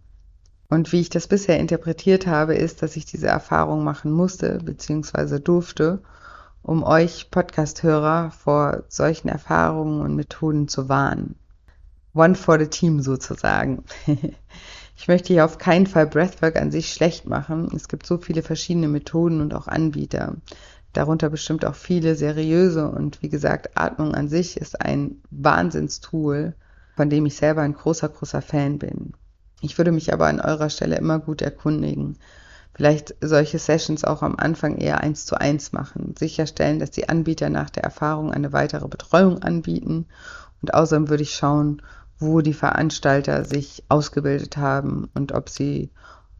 [0.68, 5.38] Und wie ich das bisher interpretiert habe, ist, dass ich diese Erfahrung machen musste bzw.
[5.38, 6.00] durfte,
[6.64, 11.36] um euch Podcast-Hörer vor solchen Erfahrungen und Methoden zu warnen.
[12.14, 13.84] One for the Team sozusagen.
[14.96, 17.68] ich möchte hier auf keinen Fall Breathwork an sich schlecht machen.
[17.76, 20.36] Es gibt so viele verschiedene Methoden und auch Anbieter.
[20.94, 26.54] Darunter bestimmt auch viele seriöse und wie gesagt, Atmung an sich ist ein Wahnsinnstool,
[26.96, 29.12] von dem ich selber ein großer, großer Fan bin.
[29.60, 32.16] Ich würde mich aber an eurer Stelle immer gut erkundigen.
[32.74, 36.14] Vielleicht solche Sessions auch am Anfang eher eins zu eins machen.
[36.18, 40.06] Sicherstellen, dass die Anbieter nach der Erfahrung eine weitere Betreuung anbieten.
[40.60, 41.82] Und außerdem würde ich schauen,
[42.18, 45.90] wo die Veranstalter sich ausgebildet haben und ob sie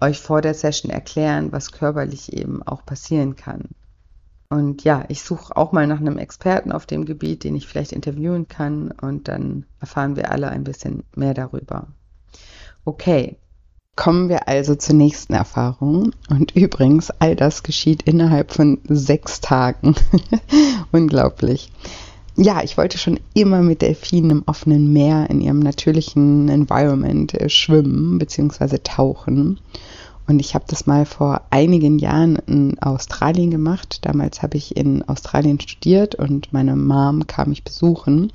[0.01, 3.69] euch vor der Session erklären, was körperlich eben auch passieren kann.
[4.49, 7.93] Und ja, ich suche auch mal nach einem Experten auf dem Gebiet, den ich vielleicht
[7.93, 11.89] interviewen kann und dann erfahren wir alle ein bisschen mehr darüber.
[12.85, 13.37] Okay,
[13.97, 16.13] kommen wir also zur nächsten Erfahrung.
[16.29, 19.95] Und übrigens, all das geschieht innerhalb von sechs Tagen.
[20.93, 21.71] Unglaublich
[22.37, 27.49] ja, ich wollte schon immer mit Delfinen im offenen Meer in ihrem natürlichen Environment äh,
[27.49, 28.79] schwimmen bzw.
[28.83, 29.61] tauchen.
[30.27, 33.99] Und ich habe das mal vor einigen Jahren in Australien gemacht.
[34.03, 38.33] Damals habe ich in Australien studiert und meine Mom kam mich besuchen.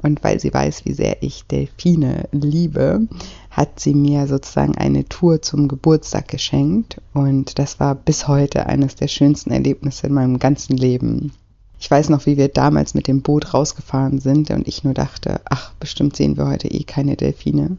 [0.00, 3.08] Und weil sie weiß, wie sehr ich Delfine liebe,
[3.50, 7.00] hat sie mir sozusagen eine Tour zum Geburtstag geschenkt.
[7.12, 11.32] Und das war bis heute eines der schönsten Erlebnisse in meinem ganzen Leben.
[11.80, 15.40] Ich weiß noch, wie wir damals mit dem Boot rausgefahren sind und ich nur dachte,
[15.46, 17.76] ach, bestimmt sehen wir heute eh keine Delfine,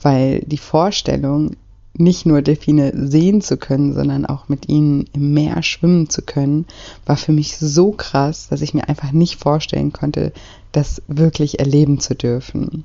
[0.00, 1.56] weil die Vorstellung,
[1.96, 6.66] nicht nur Delfine sehen zu können, sondern auch mit ihnen im Meer schwimmen zu können,
[7.04, 10.32] war für mich so krass, dass ich mir einfach nicht vorstellen konnte,
[10.72, 12.84] das wirklich erleben zu dürfen.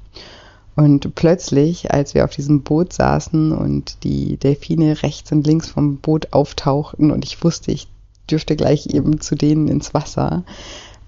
[0.75, 5.97] Und plötzlich, als wir auf diesem Boot saßen und die Delfine rechts und links vom
[5.97, 7.87] Boot auftauchten und ich wusste, ich
[8.29, 10.43] dürfte gleich eben zu denen ins Wasser,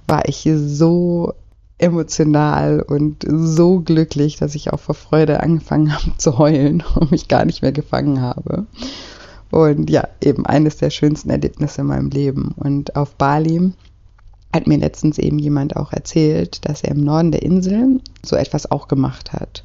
[0.07, 1.33] war ich so
[1.79, 7.27] emotional und so glücklich, dass ich auch vor Freude angefangen habe zu heulen und mich
[7.27, 8.67] gar nicht mehr gefangen habe.
[9.49, 12.53] Und ja, eben eines der schönsten Erlebnisse in meinem Leben.
[12.55, 13.71] Und auf Bali
[14.53, 18.69] hat mir letztens eben jemand auch erzählt, dass er im Norden der Insel so etwas
[18.69, 19.63] auch gemacht hat.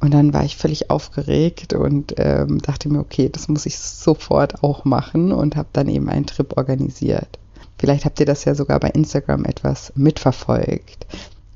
[0.00, 4.62] Und dann war ich völlig aufgeregt und ähm, dachte mir, okay, das muss ich sofort
[4.62, 7.38] auch machen und habe dann eben einen Trip organisiert.
[7.78, 11.06] Vielleicht habt ihr das ja sogar bei Instagram etwas mitverfolgt.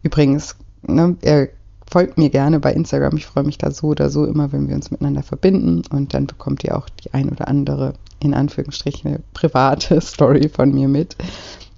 [0.02, 1.48] Übrigens, ne, ihr
[1.90, 3.16] folgt mir gerne bei Instagram.
[3.16, 5.82] Ich freue mich da so oder so immer, wenn wir uns miteinander verbinden.
[5.90, 10.88] Und dann bekommt ihr auch die ein oder andere, in Anführungsstrichen, private Story von mir
[10.88, 11.16] mit.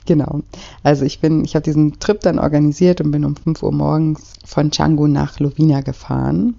[0.07, 0.43] Genau.
[0.83, 4.35] Also ich bin, ich habe diesen Trip dann organisiert und bin um 5 Uhr morgens
[4.45, 6.55] von Canggu nach Lovina gefahren.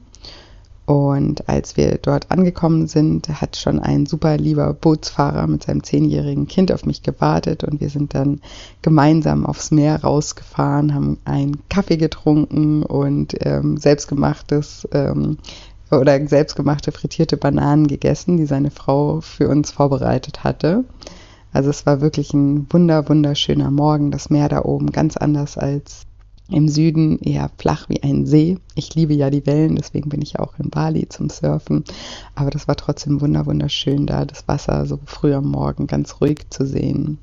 [0.85, 6.47] Und als wir dort angekommen sind, hat schon ein super lieber Bootsfahrer mit seinem zehnjährigen
[6.47, 8.39] Kind auf mich gewartet und wir sind dann
[8.83, 15.39] gemeinsam aufs Meer rausgefahren, haben einen Kaffee getrunken und ähm, selbstgemachtes ähm,
[15.89, 20.83] oder selbstgemachte frittierte Bananen gegessen, die seine Frau für uns vorbereitet hatte.
[21.51, 24.11] Also es war wirklich ein wunder, wunderschöner Morgen.
[24.11, 26.05] Das Meer da oben ganz anders als
[26.49, 28.57] im Süden eher flach wie ein See.
[28.75, 31.83] Ich liebe ja die Wellen, deswegen bin ich auch in Bali zum Surfen.
[32.35, 36.49] Aber das war trotzdem wunder wunderschön da, das Wasser so früh am Morgen ganz ruhig
[36.49, 37.17] zu sehen.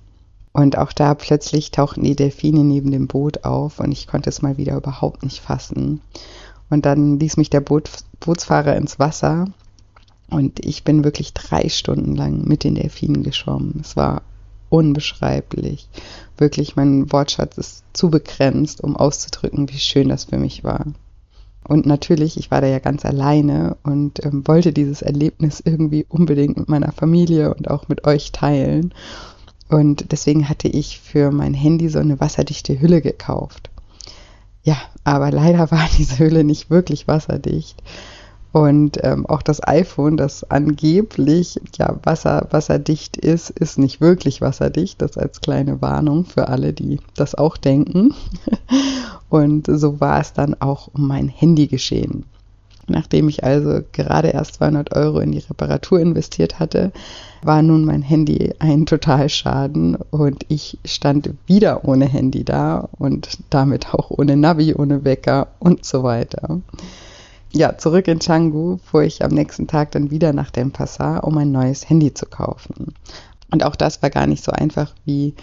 [0.53, 4.43] Und auch da plötzlich tauchten die Delfine neben dem Boot auf und ich konnte es
[4.43, 6.01] mal wieder überhaupt nicht fassen.
[6.69, 9.47] Und dann ließ mich der Boot, Bootsfahrer ins Wasser
[10.31, 13.81] und ich bin wirklich drei Stunden lang mit den Delfinen geschwommen.
[13.83, 14.23] Es war
[14.73, 15.87] unbeschreiblich.
[16.39, 20.87] Wirklich, mein Wortschatz ist zu begrenzt, um auszudrücken, wie schön das für mich war.
[21.63, 26.57] Und natürlich, ich war da ja ganz alleine und ähm, wollte dieses Erlebnis irgendwie unbedingt
[26.57, 28.95] mit meiner Familie und auch mit euch teilen.
[29.69, 33.71] Und deswegen hatte ich für mein Handy so eine wasserdichte Hülle gekauft.
[34.63, 37.83] Ja, aber leider war diese Hülle nicht wirklich wasserdicht.
[38.53, 45.01] Und ähm, auch das iPhone, das angeblich ja Wasser, wasserdicht ist, ist nicht wirklich wasserdicht.
[45.01, 48.15] Das als kleine Warnung für alle, die das auch denken.
[49.31, 52.27] Und so war es dann auch um mein Handy geschehen.
[52.89, 56.93] Nachdem ich also gerade erst 200 Euro in die Reparatur investiert hatte,
[57.43, 63.95] war nun mein Handy ein Totalschaden und ich stand wieder ohne Handy da und damit
[63.95, 66.61] auch ohne Navi, ohne Wecker und so weiter
[67.53, 71.53] ja, zurück in Canggu fuhr ich am nächsten Tag dann wieder nach Denpasar, um ein
[71.53, 72.95] neues Handy zu kaufen.
[73.51, 75.35] Und auch das war gar nicht so einfach wie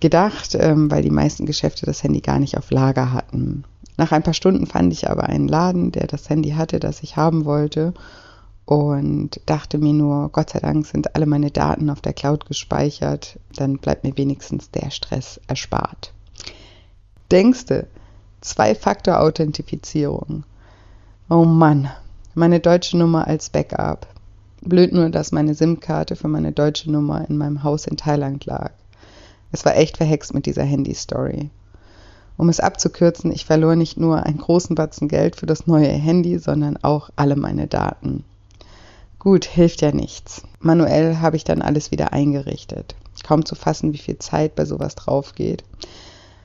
[0.00, 3.64] gedacht, ähm, weil die meisten Geschäfte das Handy gar nicht auf Lager hatten.
[3.96, 7.16] Nach ein paar Stunden fand ich aber einen Laden, der das Handy hatte, das ich
[7.16, 7.94] haben wollte
[8.64, 13.38] und dachte mir nur, Gott sei Dank sind alle meine Daten auf der Cloud gespeichert,
[13.56, 16.12] dann bleibt mir wenigstens der Stress erspart.
[17.32, 17.88] Denkste,
[18.40, 20.44] Zwei-Faktor-Authentifizierung.
[21.30, 21.90] Oh Mann,
[22.34, 24.06] meine deutsche Nummer als Backup.
[24.62, 28.70] Blöd nur, dass meine SIM-Karte für meine deutsche Nummer in meinem Haus in Thailand lag.
[29.52, 31.50] Es war echt verhext mit dieser Handy-Story.
[32.38, 36.38] Um es abzukürzen, ich verlor nicht nur einen großen Batzen Geld für das neue Handy,
[36.38, 38.24] sondern auch alle meine Daten.
[39.18, 40.44] Gut, hilft ja nichts.
[40.60, 42.94] Manuell habe ich dann alles wieder eingerichtet.
[43.22, 45.62] Kaum zu fassen, wie viel Zeit bei sowas drauf geht.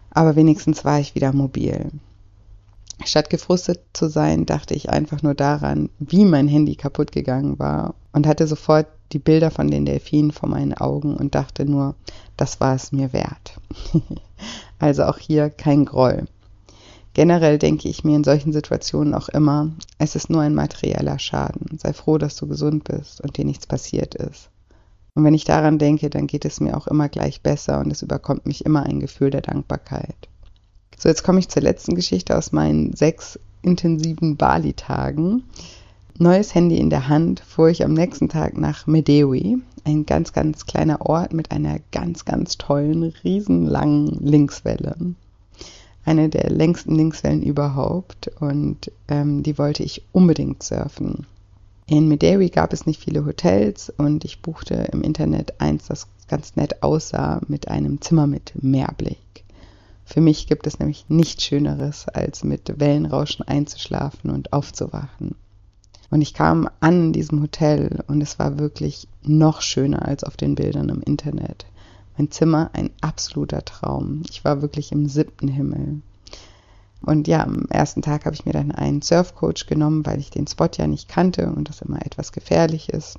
[0.10, 1.90] Aber wenigstens war ich wieder mobil.
[3.06, 7.96] Statt gefrustet zu sein, dachte ich einfach nur daran, wie mein Handy kaputt gegangen war
[8.14, 11.96] und hatte sofort die Bilder von den Delfinen vor meinen Augen und dachte nur,
[12.38, 13.60] das war es mir wert.
[14.80, 16.26] also auch hier kein Groll.
[17.14, 21.78] Generell denke ich mir in solchen Situationen auch immer, es ist nur ein materieller Schaden.
[21.78, 24.50] Sei froh, dass du gesund bist und dir nichts passiert ist.
[25.14, 28.02] Und wenn ich daran denke, dann geht es mir auch immer gleich besser und es
[28.02, 30.28] überkommt mich immer ein Gefühl der Dankbarkeit.
[31.04, 35.44] So, jetzt komme ich zur letzten Geschichte aus meinen sechs intensiven Bali-Tagen.
[36.18, 40.66] Neues Handy in der Hand fuhr ich am nächsten Tag nach Medewi, ein ganz, ganz
[40.66, 44.96] kleiner Ort mit einer ganz, ganz tollen, riesenlangen Linkswelle.
[46.06, 51.28] Eine der längsten Linkswellen überhaupt und ähm, die wollte ich unbedingt surfen.
[51.86, 56.56] In Medewi gab es nicht viele Hotels und ich buchte im Internet eins, das ganz
[56.56, 59.18] nett aussah, mit einem Zimmer mit Meerblick.
[60.06, 65.36] Für mich gibt es nämlich nichts Schöneres, als mit Wellenrauschen einzuschlafen und aufzuwachen.
[66.10, 70.38] Und ich kam an in diesem Hotel und es war wirklich noch schöner als auf
[70.38, 71.66] den Bildern im Internet.
[72.18, 74.22] Mein Zimmer ein absoluter Traum.
[74.30, 76.02] Ich war wirklich im siebten Himmel.
[77.02, 80.48] Und ja, am ersten Tag habe ich mir dann einen Surfcoach genommen, weil ich den
[80.48, 83.18] Spot ja nicht kannte und das immer etwas gefährlich ist.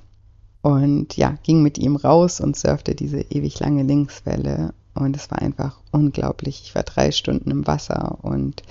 [0.63, 4.73] Und ja, ging mit ihm raus und surfte diese ewig lange Linkswelle.
[4.95, 6.63] Und es war einfach unglaublich.
[6.65, 8.63] Ich war drei Stunden im Wasser und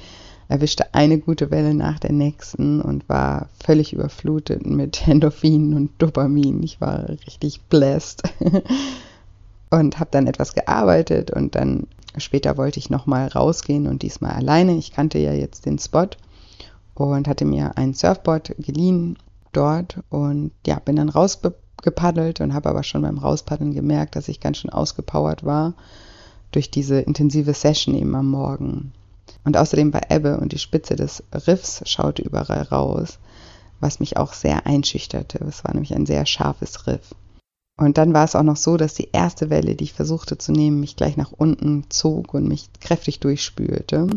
[0.48, 6.64] erwischte eine gute Welle nach der nächsten und war völlig überflutet mit Endorphinen und Dopamin.
[6.64, 8.24] Ich war richtig blessed
[9.70, 14.76] und habe dann etwas gearbeitet und dann später wollte ich nochmal rausgehen und diesmal alleine.
[14.76, 16.08] Ich kannte ja jetzt den Spot
[16.96, 19.18] und hatte mir ein Surfboard geliehen
[19.52, 24.40] dort und ja, bin dann rausgepaddelt und habe aber schon beim Rauspaddeln gemerkt, dass ich
[24.40, 25.74] ganz schön ausgepowert war
[26.56, 28.94] durch diese intensive Session eben am Morgen.
[29.44, 33.20] Und außerdem war Ebbe und die Spitze des Riffs schaute überall raus,
[33.80, 35.44] was mich auch sehr einschüchterte.
[35.44, 37.14] Es war nämlich ein sehr scharfes Riff.
[37.76, 40.52] Und dann war es auch noch so, dass die erste Welle, die ich versuchte zu
[40.52, 44.08] nehmen, mich gleich nach unten zog und mich kräftig durchspülte.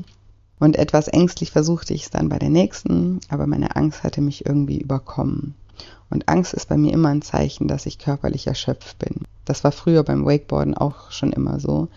[0.59, 4.47] Und etwas ängstlich versuchte ich es dann bei der nächsten, aber meine Angst hatte mich
[4.47, 5.55] irgendwie überkommen.
[6.11, 9.23] Und Angst ist bei mir immer ein Zeichen, dass ich körperlich erschöpft bin.
[9.47, 11.89] Das war früher beim Wakeboarden auch schon immer so.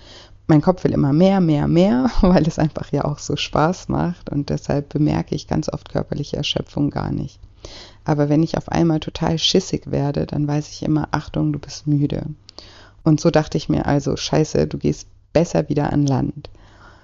[0.48, 4.30] Mein Kopf will immer mehr, mehr, mehr, weil es einfach ja auch so Spaß macht
[4.30, 7.40] und deshalb bemerke ich ganz oft körperliche Erschöpfung gar nicht.
[8.06, 11.86] Aber wenn ich auf einmal total schissig werde, dann weiß ich immer, Achtung, du bist
[11.86, 12.24] müde.
[13.04, 16.50] Und so dachte ich mir also, scheiße, du gehst besser wieder an Land.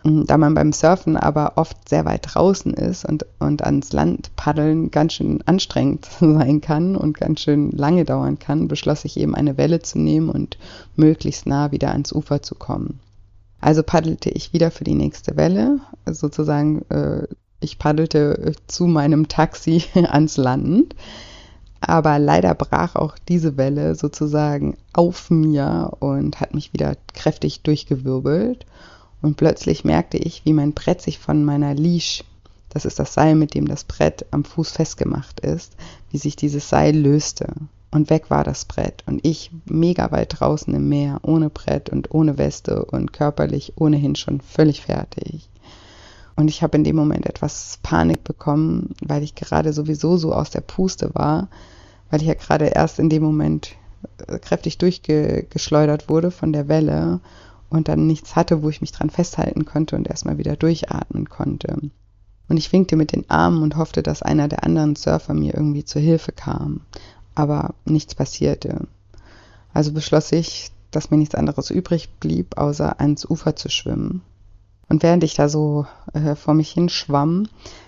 [0.07, 4.91] Da man beim Surfen aber oft sehr weit draußen ist und, und ans Land paddeln
[4.91, 9.57] ganz schön anstrengend sein kann und ganz schön lange dauern kann, beschloss ich eben eine
[9.57, 10.59] Welle zu nehmen und
[10.95, 12.99] möglichst nah wieder ans Ufer zu kommen.
[13.61, 17.27] Also paddelte ich wieder für die nächste Welle, sozusagen äh,
[17.59, 20.95] ich paddelte zu meinem Taxi ans Land.
[21.81, 28.67] Aber leider brach auch diese Welle sozusagen auf mir und hat mich wieder kräftig durchgewirbelt.
[29.25, 32.23] Und plötzlich merkte ich, wie mein Brett sich von meiner Leash,
[32.69, 35.75] das ist das Seil, mit dem das Brett am Fuß festgemacht ist,
[36.11, 37.47] wie sich dieses Seil löste.
[37.89, 39.03] Und weg war das Brett.
[39.07, 44.15] Und ich mega weit draußen im Meer, ohne Brett und ohne Weste und körperlich ohnehin
[44.15, 45.49] schon völlig fertig.
[46.35, 50.51] Und ich habe in dem Moment etwas Panik bekommen, weil ich gerade sowieso so aus
[50.51, 51.47] der Puste war,
[52.11, 53.71] weil ich ja gerade erst in dem Moment
[54.27, 57.21] äh, kräftig durchgeschleudert wurde von der Welle
[57.69, 61.77] und dann nichts hatte, wo ich mich dran festhalten konnte und erstmal wieder durchatmen konnte.
[62.47, 65.83] Und ich winkte mit den Armen und hoffte, dass einer der anderen Surfer mir irgendwie
[65.83, 66.81] zur Hilfe kam.
[67.33, 68.87] Aber nichts passierte.
[69.73, 74.21] Also beschloss ich, dass mir nichts anderes übrig blieb, außer ans Ufer zu schwimmen.
[74.87, 77.47] Und während ich da so äh, vor mich hinschwamm,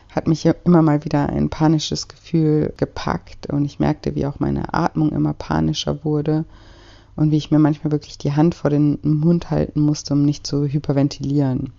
[0.09, 4.73] hat mich immer mal wieder ein panisches Gefühl gepackt und ich merkte, wie auch meine
[4.73, 6.43] Atmung immer panischer wurde
[7.17, 10.47] und wie ich mir manchmal wirklich die Hand vor den Mund halten musste, um nicht
[10.47, 11.73] zu hyperventilieren.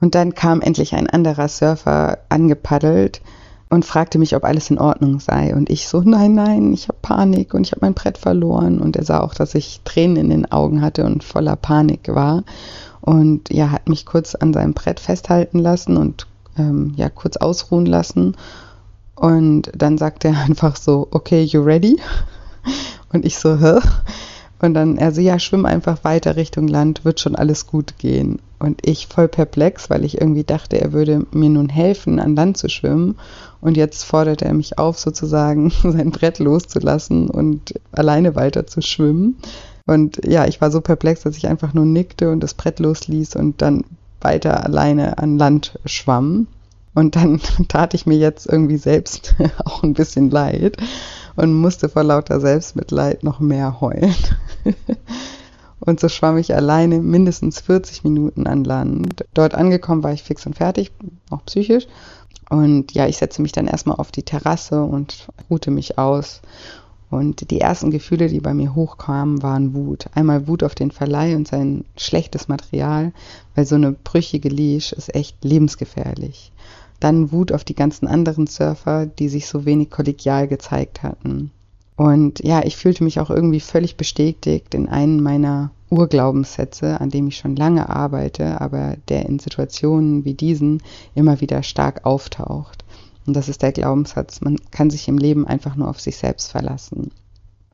[0.00, 3.20] Und dann kam endlich ein anderer Surfer angepaddelt
[3.68, 5.54] und fragte mich, ob alles in Ordnung sei.
[5.54, 8.80] Und ich so, nein, nein, ich habe Panik und ich habe mein Brett verloren.
[8.80, 12.44] Und er sah auch, dass ich Tränen in den Augen hatte und voller Panik war
[13.06, 16.26] und ja, hat mich kurz an seinem Brett festhalten lassen und
[16.58, 18.36] ähm, ja, kurz ausruhen lassen.
[19.14, 22.00] Und dann sagt er einfach so, okay, you ready?
[23.12, 23.78] Und ich so, hä?
[24.66, 28.40] Und dann er so, ja, schwimm einfach weiter Richtung Land, wird schon alles gut gehen.
[28.58, 32.56] Und ich voll perplex, weil ich irgendwie dachte, er würde mir nun helfen, an Land
[32.56, 33.16] zu schwimmen.
[33.60, 39.36] Und jetzt fordert er mich auf, sozusagen sein Brett loszulassen und alleine weiter zu schwimmen.
[39.86, 43.36] Und ja, ich war so perplex, dass ich einfach nur nickte und das Brett losließ
[43.36, 43.84] und dann
[44.20, 46.48] weiter alleine an Land schwamm.
[46.92, 50.76] Und dann tat ich mir jetzt irgendwie selbst auch ein bisschen leid
[51.36, 54.14] und musste vor lauter Selbstmitleid noch mehr heulen.
[55.80, 59.24] Und so schwamm ich alleine mindestens 40 Minuten an Land.
[59.34, 60.90] Dort angekommen war ich fix und fertig,
[61.30, 61.86] auch psychisch.
[62.48, 66.40] Und ja, ich setzte mich dann erstmal auf die Terrasse und ruhte mich aus
[67.10, 70.06] und die ersten Gefühle, die bei mir hochkamen, waren Wut.
[70.14, 73.12] Einmal Wut auf den Verleih und sein schlechtes Material,
[73.54, 76.52] weil so eine brüchige Leash ist echt lebensgefährlich.
[76.98, 81.52] Dann Wut auf die ganzen anderen Surfer, die sich so wenig kollegial gezeigt hatten.
[81.96, 87.28] Und ja, ich fühlte mich auch irgendwie völlig bestätigt in einen meiner Urglaubenssätze, an dem
[87.28, 90.82] ich schon lange arbeite, aber der in Situationen wie diesen
[91.14, 92.84] immer wieder stark auftaucht.
[93.26, 96.50] Und das ist der Glaubenssatz, man kann sich im Leben einfach nur auf sich selbst
[96.50, 97.10] verlassen.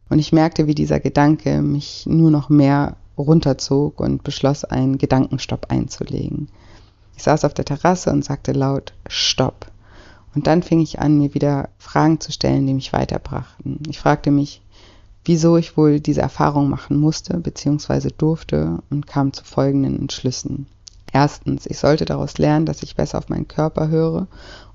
[0.08, 5.66] Und ich merkte, wie dieser Gedanke mich nur noch mehr runterzog und beschloss, einen Gedankenstopp
[5.70, 6.48] einzulegen.
[7.16, 9.71] Ich saß auf der Terrasse und sagte laut Stopp.
[10.34, 13.80] Und dann fing ich an, mir wieder Fragen zu stellen, die mich weiterbrachten.
[13.88, 14.62] Ich fragte mich,
[15.24, 18.10] wieso ich wohl diese Erfahrung machen musste bzw.
[18.16, 20.66] durfte und kam zu folgenden Entschlüssen.
[21.12, 24.26] Erstens, ich sollte daraus lernen, dass ich besser auf meinen Körper höre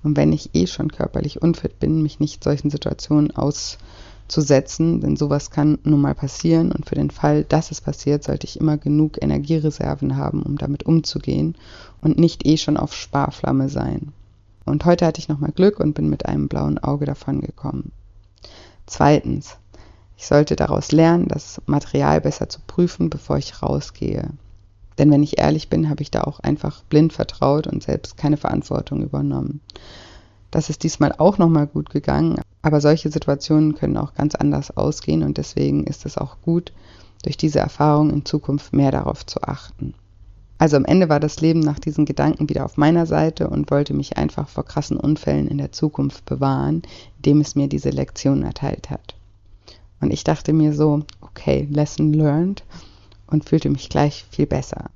[0.03, 5.49] und wenn ich eh schon körperlich unfit bin, mich nicht solchen Situationen auszusetzen, denn sowas
[5.49, 9.19] kann nun mal passieren und für den Fall, dass es passiert, sollte ich immer genug
[9.19, 11.55] Energiereserven haben, um damit umzugehen
[12.01, 14.13] und nicht eh schon auf Sparflamme sein.
[14.67, 17.91] Und heute hatte ich nochmal Glück und bin mit einem blauen Auge davon gekommen.
[18.85, 19.57] Zweitens,
[20.17, 24.29] ich sollte daraus lernen, das Material besser zu prüfen, bevor ich rausgehe.
[24.97, 28.37] Denn wenn ich ehrlich bin, habe ich da auch einfach blind vertraut und selbst keine
[28.37, 29.61] Verantwortung übernommen.
[30.51, 35.23] Das ist diesmal auch nochmal gut gegangen, aber solche Situationen können auch ganz anders ausgehen
[35.23, 36.73] und deswegen ist es auch gut,
[37.23, 39.93] durch diese Erfahrung in Zukunft mehr darauf zu achten.
[40.59, 43.93] Also am Ende war das Leben nach diesen Gedanken wieder auf meiner Seite und wollte
[43.93, 46.81] mich einfach vor krassen Unfällen in der Zukunft bewahren,
[47.17, 49.15] indem es mir diese Lektion erteilt hat.
[50.01, 52.63] Und ich dachte mir so, okay, lesson learned
[53.27, 54.89] und fühlte mich gleich viel besser.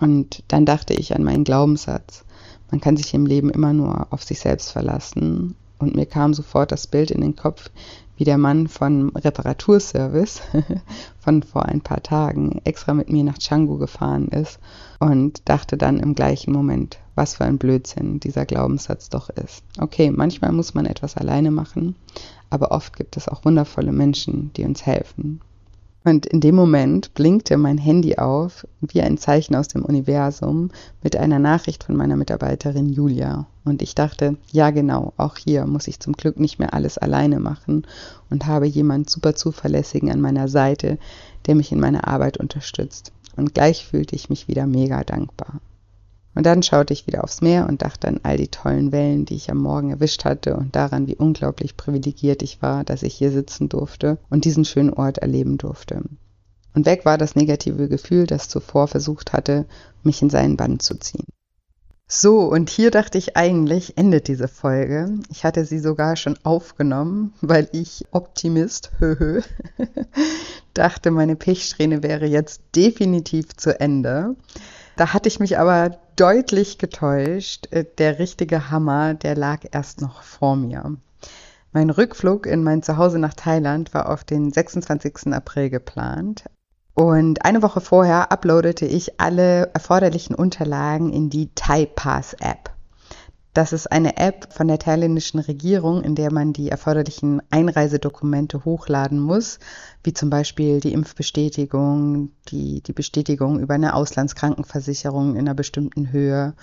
[0.00, 2.24] Und dann dachte ich an meinen Glaubenssatz,
[2.70, 5.54] man kann sich im Leben immer nur auf sich selbst verlassen.
[5.84, 7.68] Und mir kam sofort das Bild in den Kopf,
[8.16, 10.40] wie der Mann von Reparaturservice
[11.20, 14.60] von vor ein paar Tagen extra mit mir nach Django gefahren ist
[14.98, 19.62] und dachte dann im gleichen Moment, was für ein Blödsinn dieser Glaubenssatz doch ist.
[19.78, 21.96] Okay, manchmal muss man etwas alleine machen,
[22.48, 25.42] aber oft gibt es auch wundervolle Menschen, die uns helfen.
[26.06, 30.70] Und in dem Moment blinkte mein Handy auf, wie ein Zeichen aus dem Universum,
[31.02, 33.46] mit einer Nachricht von meiner Mitarbeiterin Julia.
[33.64, 37.40] Und ich dachte, ja genau, auch hier muss ich zum Glück nicht mehr alles alleine
[37.40, 37.86] machen
[38.28, 40.98] und habe jemand super zuverlässigen an meiner Seite,
[41.46, 43.10] der mich in meiner Arbeit unterstützt.
[43.36, 45.60] Und gleich fühlte ich mich wieder mega dankbar.
[46.34, 49.36] Und dann schaute ich wieder aufs Meer und dachte an all die tollen Wellen, die
[49.36, 53.30] ich am Morgen erwischt hatte und daran, wie unglaublich privilegiert ich war, dass ich hier
[53.30, 56.02] sitzen durfte und diesen schönen Ort erleben durfte.
[56.74, 59.66] Und weg war das negative Gefühl, das zuvor versucht hatte,
[60.02, 61.26] mich in seinen Bann zu ziehen.
[62.06, 65.18] So, und hier dachte ich eigentlich, endet diese Folge.
[65.30, 69.40] Ich hatte sie sogar schon aufgenommen, weil ich Optimist, höhö,
[70.74, 74.36] dachte, meine Pechsträhne wäre jetzt definitiv zu Ende.
[74.96, 77.68] Da hatte ich mich aber deutlich getäuscht.
[77.72, 80.96] Äh, der richtige Hammer, der lag erst noch vor mir.
[81.72, 85.32] Mein Rückflug in mein Zuhause nach Thailand war auf den 26.
[85.32, 86.44] April geplant.
[86.94, 92.73] Und eine Woche vorher uploadete ich alle erforderlichen Unterlagen in die Thai Pass App.
[93.54, 99.20] Das ist eine App von der thailändischen Regierung, in der man die erforderlichen Einreisedokumente hochladen
[99.20, 99.60] muss,
[100.02, 106.54] wie zum Beispiel die Impfbestätigung, die, die Bestätigung über eine Auslandskrankenversicherung in einer bestimmten Höhe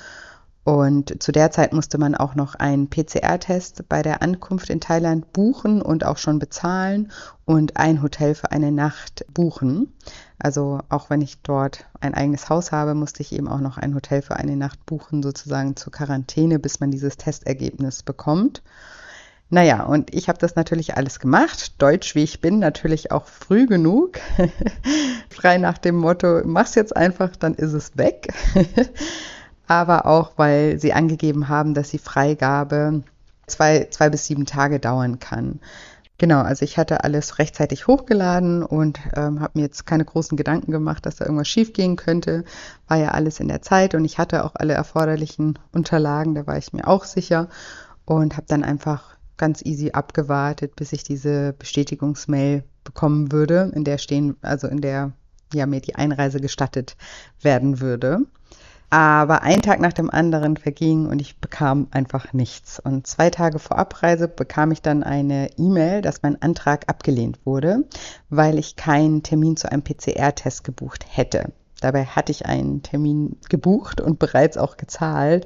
[0.63, 5.33] und zu der Zeit musste man auch noch einen PCR-Test bei der Ankunft in Thailand
[5.33, 7.11] buchen und auch schon bezahlen
[7.45, 9.91] und ein Hotel für eine Nacht buchen.
[10.43, 13.93] Also auch wenn ich dort ein eigenes Haus habe, musste ich eben auch noch ein
[13.93, 18.63] Hotel für eine Nacht buchen, sozusagen zur Quarantäne, bis man dieses Testergebnis bekommt.
[19.49, 23.67] Naja, und ich habe das natürlich alles gemacht, deutsch wie ich bin, natürlich auch früh
[23.67, 24.17] genug,
[25.29, 28.33] frei nach dem Motto, mach's jetzt einfach, dann ist es weg.
[29.67, 33.03] aber auch, weil sie angegeben haben, dass die Freigabe
[33.45, 35.59] zwei, zwei bis sieben Tage dauern kann.
[36.21, 40.71] Genau, also ich hatte alles rechtzeitig hochgeladen und ähm, habe mir jetzt keine großen Gedanken
[40.71, 42.43] gemacht, dass da irgendwas schiefgehen könnte.
[42.87, 46.59] War ja alles in der Zeit und ich hatte auch alle erforderlichen Unterlagen, da war
[46.59, 47.49] ich mir auch sicher
[48.05, 53.97] und habe dann einfach ganz easy abgewartet, bis ich diese Bestätigungsmail bekommen würde, in der
[53.97, 55.13] stehen, also in der
[55.55, 56.97] ja mir die Einreise gestattet
[57.41, 58.27] werden würde.
[58.91, 62.77] Aber ein Tag nach dem anderen verging und ich bekam einfach nichts.
[62.77, 67.85] Und zwei Tage vor Abreise bekam ich dann eine E-Mail, dass mein Antrag abgelehnt wurde,
[68.29, 71.53] weil ich keinen Termin zu einem PCR-Test gebucht hätte.
[71.79, 75.45] Dabei hatte ich einen Termin gebucht und bereits auch gezahlt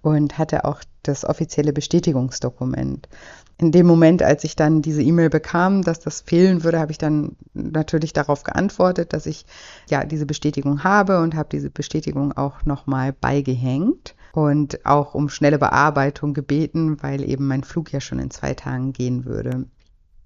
[0.00, 3.10] und hatte auch das offizielle Bestätigungsdokument
[3.58, 6.98] in dem Moment, als ich dann diese E-Mail bekam, dass das fehlen würde, habe ich
[6.98, 9.46] dann natürlich darauf geantwortet, dass ich
[9.88, 15.58] ja diese Bestätigung habe und habe diese Bestätigung auch nochmal beigehängt und auch um schnelle
[15.58, 19.64] Bearbeitung gebeten, weil eben mein Flug ja schon in zwei Tagen gehen würde.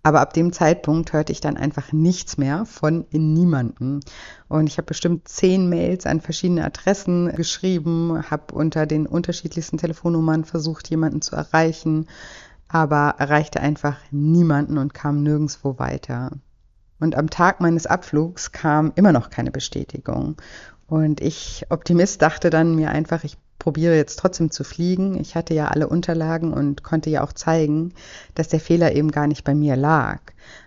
[0.03, 4.01] Aber ab dem Zeitpunkt hörte ich dann einfach nichts mehr von niemanden.
[4.49, 10.45] Und ich habe bestimmt zehn Mails an verschiedene Adressen geschrieben, habe unter den unterschiedlichsten Telefonnummern
[10.45, 12.07] versucht, jemanden zu erreichen,
[12.73, 16.31] aber erreichte einfach niemanden und kam nirgendwo weiter.
[17.01, 20.37] Und am Tag meines Abflugs kam immer noch keine Bestätigung.
[20.87, 25.18] Und ich, Optimist, dachte dann mir einfach, ich probiere jetzt trotzdem zu fliegen.
[25.18, 27.95] Ich hatte ja alle Unterlagen und konnte ja auch zeigen,
[28.35, 30.21] dass der Fehler eben gar nicht bei mir lag.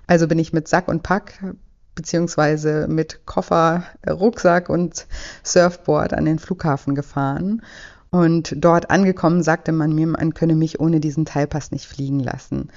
[0.07, 1.39] Also bin ich mit Sack und Pack
[1.95, 5.05] beziehungsweise mit Koffer, Rucksack und
[5.43, 7.61] Surfboard an den Flughafen gefahren.
[8.13, 12.69] Und dort angekommen sagte man mir, man könne mich ohne diesen Teilpass nicht fliegen lassen.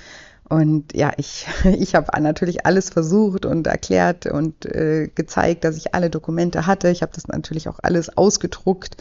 [0.48, 1.46] Und ja, ich,
[1.78, 6.88] ich habe natürlich alles versucht und erklärt und äh, gezeigt, dass ich alle Dokumente hatte.
[6.88, 8.96] Ich habe das natürlich auch alles ausgedruckt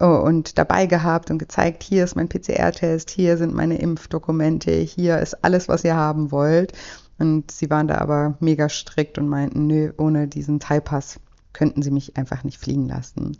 [0.00, 5.18] äh, und dabei gehabt und gezeigt, hier ist mein PCR-Test, hier sind meine Impfdokumente, hier
[5.18, 6.72] ist alles, was ihr haben wollt.
[7.18, 11.20] Und sie waren da aber mega strikt und meinten, nö, ohne diesen Thai-Pass
[11.52, 13.36] könnten sie mich einfach nicht fliegen lassen.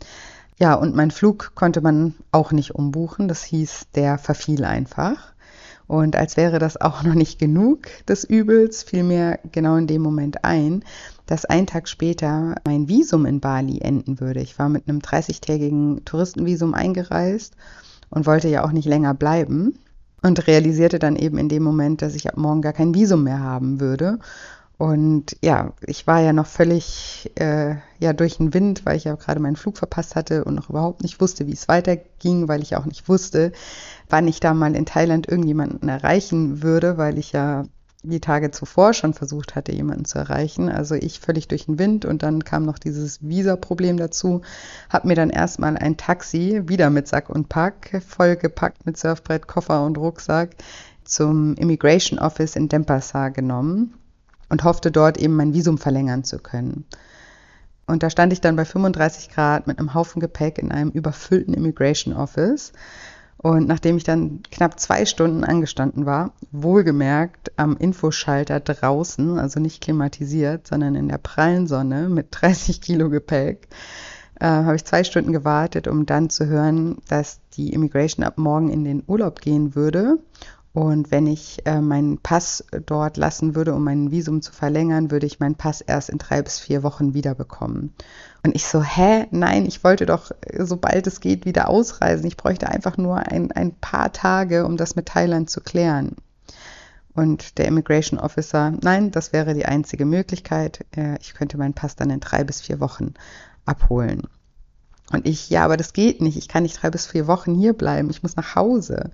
[0.57, 3.27] Ja, und mein Flug konnte man auch nicht umbuchen.
[3.27, 5.33] Das hieß, der verfiel einfach.
[5.87, 10.01] Und als wäre das auch noch nicht genug des Übels, fiel mir genau in dem
[10.01, 10.83] Moment ein,
[11.25, 14.41] dass ein Tag später mein Visum in Bali enden würde.
[14.41, 17.55] Ich war mit einem 30-tägigen Touristenvisum eingereist
[18.09, 19.77] und wollte ja auch nicht länger bleiben
[20.23, 23.41] und realisierte dann eben in dem Moment, dass ich ab morgen gar kein Visum mehr
[23.41, 24.19] haben würde.
[24.77, 29.15] Und ja, ich war ja noch völlig äh, ja durch den Wind, weil ich ja
[29.15, 32.75] gerade meinen Flug verpasst hatte und noch überhaupt nicht wusste, wie es weiterging, weil ich
[32.75, 33.53] auch nicht wusste,
[34.09, 37.63] wann ich da mal in Thailand irgendjemanden erreichen würde, weil ich ja
[38.03, 40.69] die Tage zuvor schon versucht hatte, jemanden zu erreichen.
[40.69, 44.41] Also ich völlig durch den Wind und dann kam noch dieses Visa-Problem dazu.
[44.89, 49.85] Hab mir dann erstmal ein Taxi, wieder mit Sack und Pack, vollgepackt mit Surfbrett, Koffer
[49.85, 50.51] und Rucksack,
[51.05, 53.93] zum Immigration Office in Denpasar genommen
[54.49, 56.85] und hoffte dort eben mein Visum verlängern zu können.
[57.87, 61.53] Und da stand ich dann bei 35 Grad mit einem Haufen Gepäck in einem überfüllten
[61.53, 62.73] Immigration Office.
[63.37, 69.83] Und nachdem ich dann knapp zwei Stunden angestanden war, wohlgemerkt am Infoschalter draußen, also nicht
[69.83, 73.67] klimatisiert, sondern in der prallen Sonne mit 30 Kilo Gepäck,
[74.39, 78.69] äh, habe ich zwei Stunden gewartet, um dann zu hören, dass die Immigration ab morgen
[78.69, 80.17] in den Urlaub gehen würde
[80.75, 85.25] und wenn ich äh, meinen Pass dort lassen würde, um mein Visum zu verlängern, würde
[85.25, 87.93] ich meinen Pass erst in drei bis vier Wochen wiederbekommen.
[88.43, 89.25] Und ich so, hä?
[89.31, 92.27] Nein, ich wollte doch, äh, sobald es geht, wieder ausreisen.
[92.27, 96.17] Ich bräuchte einfach nur ein, ein paar Tage, um das mit Thailand zu klären.
[97.13, 100.85] Und der Immigration Officer, nein, das wäre die einzige Möglichkeit.
[100.93, 103.13] Äh, ich könnte meinen Pass dann in drei bis vier Wochen
[103.63, 104.23] abholen.
[105.13, 106.35] Und ich, ja, aber das geht nicht.
[106.35, 108.09] Ich kann nicht drei bis vier Wochen hier bleiben.
[108.09, 109.11] Ich muss nach Hause.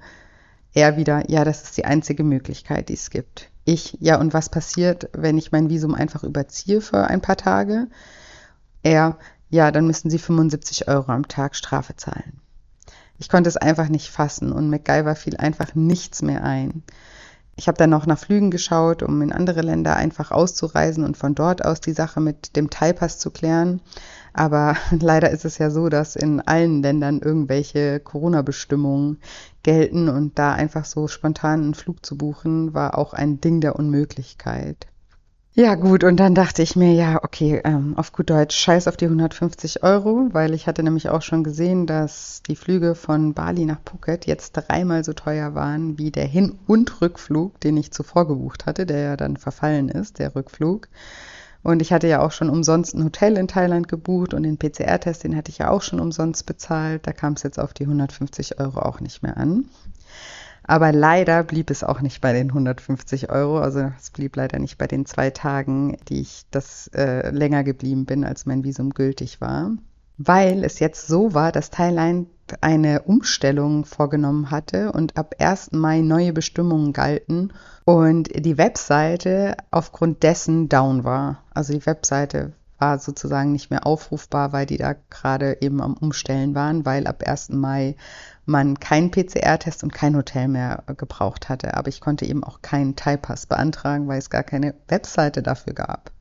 [0.73, 3.49] Er wieder, ja, das ist die einzige Möglichkeit, die es gibt.
[3.65, 7.87] Ich, ja, und was passiert, wenn ich mein Visum einfach überziehe für ein paar Tage?
[8.81, 9.17] Er,
[9.49, 12.39] ja, dann müssen Sie 75 Euro am Tag Strafe zahlen.
[13.19, 16.81] Ich konnte es einfach nicht fassen und MacGyver fiel einfach nichts mehr ein.
[17.55, 21.35] Ich habe dann noch nach Flügen geschaut, um in andere Länder einfach auszureisen und von
[21.35, 23.81] dort aus die Sache mit dem Thai-Pass zu klären.
[24.33, 29.19] Aber leider ist es ja so, dass in allen Ländern irgendwelche Corona-Bestimmungen
[29.63, 33.75] gelten und da einfach so spontan einen Flug zu buchen, war auch ein Ding der
[33.75, 34.87] Unmöglichkeit.
[35.53, 38.95] Ja gut, und dann dachte ich mir, ja, okay, ähm, auf gut Deutsch, scheiß auf
[38.95, 43.65] die 150 Euro, weil ich hatte nämlich auch schon gesehen, dass die Flüge von Bali
[43.65, 48.29] nach Phuket jetzt dreimal so teuer waren wie der Hin- und Rückflug, den ich zuvor
[48.29, 50.87] gebucht hatte, der ja dann verfallen ist, der Rückflug.
[51.63, 55.23] Und ich hatte ja auch schon umsonst ein Hotel in Thailand gebucht und den PCR-Test,
[55.23, 57.05] den hatte ich ja auch schon umsonst bezahlt.
[57.05, 59.65] Da kam es jetzt auf die 150 Euro auch nicht mehr an.
[60.63, 63.59] Aber leider blieb es auch nicht bei den 150 Euro.
[63.59, 68.05] Also es blieb leider nicht bei den zwei Tagen, die ich das äh, länger geblieben
[68.05, 69.71] bin, als mein Visum gültig war.
[70.23, 72.27] Weil es jetzt so war, dass Thailand
[72.61, 75.71] eine Umstellung vorgenommen hatte und ab 1.
[75.71, 77.51] Mai neue Bestimmungen galten
[77.85, 81.43] und die Webseite aufgrund dessen down war.
[81.55, 86.53] Also die Webseite war sozusagen nicht mehr aufrufbar, weil die da gerade eben am Umstellen
[86.53, 87.49] waren, weil ab 1.
[87.49, 87.95] Mai
[88.45, 91.75] man keinen PCR-Test und kein Hotel mehr gebraucht hatte.
[91.75, 96.11] Aber ich konnte eben auch keinen Thai-Pass beantragen, weil es gar keine Webseite dafür gab.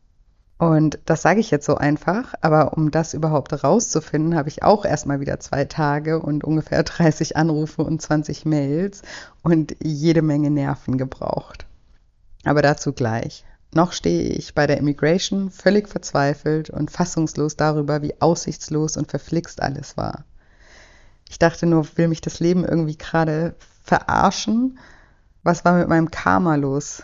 [0.60, 4.84] Und das sage ich jetzt so einfach, aber um das überhaupt rauszufinden, habe ich auch
[4.84, 9.00] erstmal wieder zwei Tage und ungefähr 30 Anrufe und 20 Mails
[9.42, 11.64] und jede Menge Nerven gebraucht.
[12.44, 13.46] Aber dazu gleich.
[13.72, 19.62] Noch stehe ich bei der Immigration völlig verzweifelt und fassungslos darüber, wie aussichtslos und verflixt
[19.62, 20.24] alles war.
[21.30, 24.78] Ich dachte nur, will mich das Leben irgendwie gerade verarschen?
[25.42, 27.02] Was war mit meinem Karma los?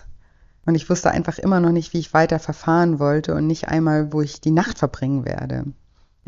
[0.67, 4.13] Und ich wusste einfach immer noch nicht, wie ich weiter verfahren wollte und nicht einmal,
[4.13, 5.65] wo ich die Nacht verbringen werde.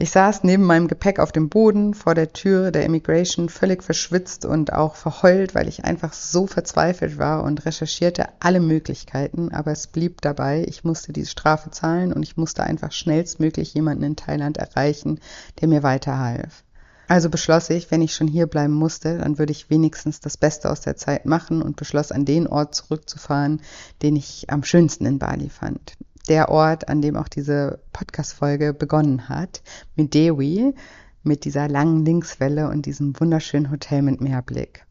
[0.01, 4.45] Ich saß neben meinem Gepäck auf dem Boden vor der Tür der Immigration, völlig verschwitzt
[4.45, 9.89] und auch verheult, weil ich einfach so verzweifelt war und recherchierte alle Möglichkeiten, aber es
[9.89, 14.57] blieb dabei, ich musste diese Strafe zahlen und ich musste einfach schnellstmöglich jemanden in Thailand
[14.57, 15.18] erreichen,
[15.61, 16.62] der mir weiterhalf.
[17.09, 20.71] Also beschloss ich, wenn ich schon hier bleiben musste, dann würde ich wenigstens das Beste
[20.71, 23.63] aus der Zeit machen und beschloss, an den Ort zurückzufahren,
[24.03, 25.95] den ich am schönsten in Bali fand.
[26.29, 29.63] Der Ort, an dem auch diese Podcast-Folge begonnen hat,
[29.97, 30.75] mit Dewi,
[31.23, 34.85] mit dieser langen Linkswelle und diesem wunderschönen Hotel mit Meerblick.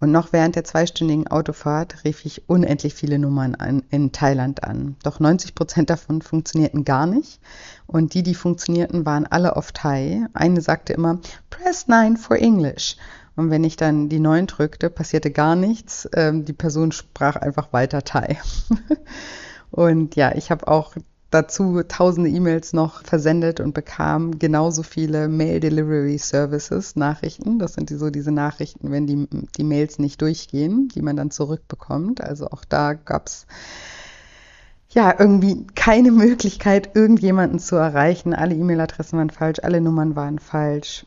[0.00, 4.96] Und noch während der zweistündigen Autofahrt rief ich unendlich viele Nummern an, in Thailand an.
[5.02, 7.38] Doch 90 Prozent davon funktionierten gar nicht.
[7.86, 10.26] Und die, die funktionierten, waren alle auf Thai.
[10.32, 11.20] Eine sagte immer,
[11.50, 12.96] press 9 for English.
[13.36, 16.08] Und wenn ich dann die 9 drückte, passierte gar nichts.
[16.14, 18.38] Ähm, die Person sprach einfach weiter Thai.
[19.70, 20.96] Und ja, ich habe auch
[21.30, 27.58] dazu tausende E-Mails noch versendet und bekam genauso viele Mail Delivery Services Nachrichten.
[27.58, 31.30] Das sind die, so diese Nachrichten, wenn die, die Mails nicht durchgehen, die man dann
[31.30, 32.20] zurückbekommt.
[32.20, 33.46] Also auch da gab es
[34.88, 38.34] ja irgendwie keine Möglichkeit, irgendjemanden zu erreichen.
[38.34, 41.06] Alle E-Mail-Adressen waren falsch, alle Nummern waren falsch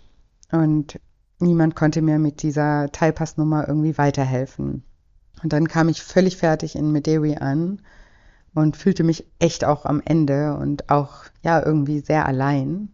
[0.51, 0.99] und
[1.39, 4.83] niemand konnte mir mit dieser Teilpassnummer irgendwie weiterhelfen.
[5.43, 7.81] Und dann kam ich völlig fertig in Mederi an
[8.53, 12.89] und fühlte mich echt auch am Ende und auch ja irgendwie sehr allein.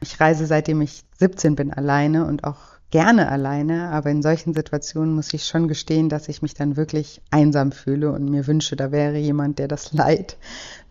[0.00, 5.14] Ich reise seitdem ich 17 bin alleine und auch gerne alleine, aber in solchen Situationen
[5.14, 8.92] muss ich schon gestehen, dass ich mich dann wirklich einsam fühle und mir wünsche, da
[8.92, 10.36] wäre jemand, der das Leid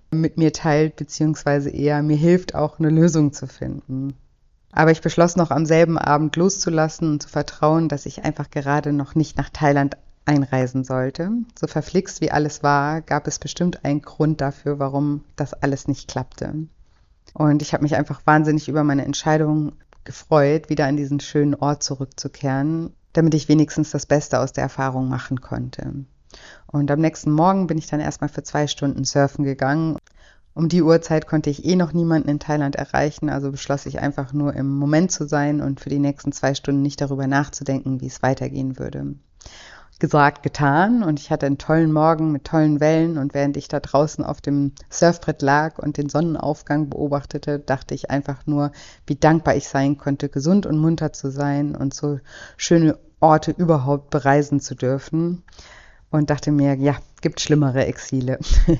[0.09, 4.15] mit mir teilt, beziehungsweise eher mir hilft, auch eine Lösung zu finden.
[4.71, 8.93] Aber ich beschloss noch am selben Abend loszulassen und zu vertrauen, dass ich einfach gerade
[8.93, 11.31] noch nicht nach Thailand einreisen sollte.
[11.59, 16.07] So verflixt wie alles war, gab es bestimmt einen Grund dafür, warum das alles nicht
[16.07, 16.67] klappte.
[17.33, 21.83] Und ich habe mich einfach wahnsinnig über meine Entscheidung gefreut, wieder an diesen schönen Ort
[21.83, 25.93] zurückzukehren, damit ich wenigstens das Beste aus der Erfahrung machen konnte.
[26.67, 29.97] Und am nächsten Morgen bin ich dann erstmal für zwei Stunden surfen gegangen.
[30.53, 34.33] Um die Uhrzeit konnte ich eh noch niemanden in Thailand erreichen, also beschloss ich einfach
[34.33, 38.07] nur im Moment zu sein und für die nächsten zwei Stunden nicht darüber nachzudenken, wie
[38.07, 39.15] es weitergehen würde
[40.01, 43.79] gesagt, getan und ich hatte einen tollen Morgen mit tollen Wellen und während ich da
[43.79, 48.71] draußen auf dem Surfbrett lag und den Sonnenaufgang beobachtete, dachte ich einfach nur,
[49.05, 52.19] wie dankbar ich sein konnte, gesund und munter zu sein und so
[52.57, 55.43] schöne Orte überhaupt bereisen zu dürfen
[56.09, 58.39] und dachte mir, ja, gibt schlimmere Exile.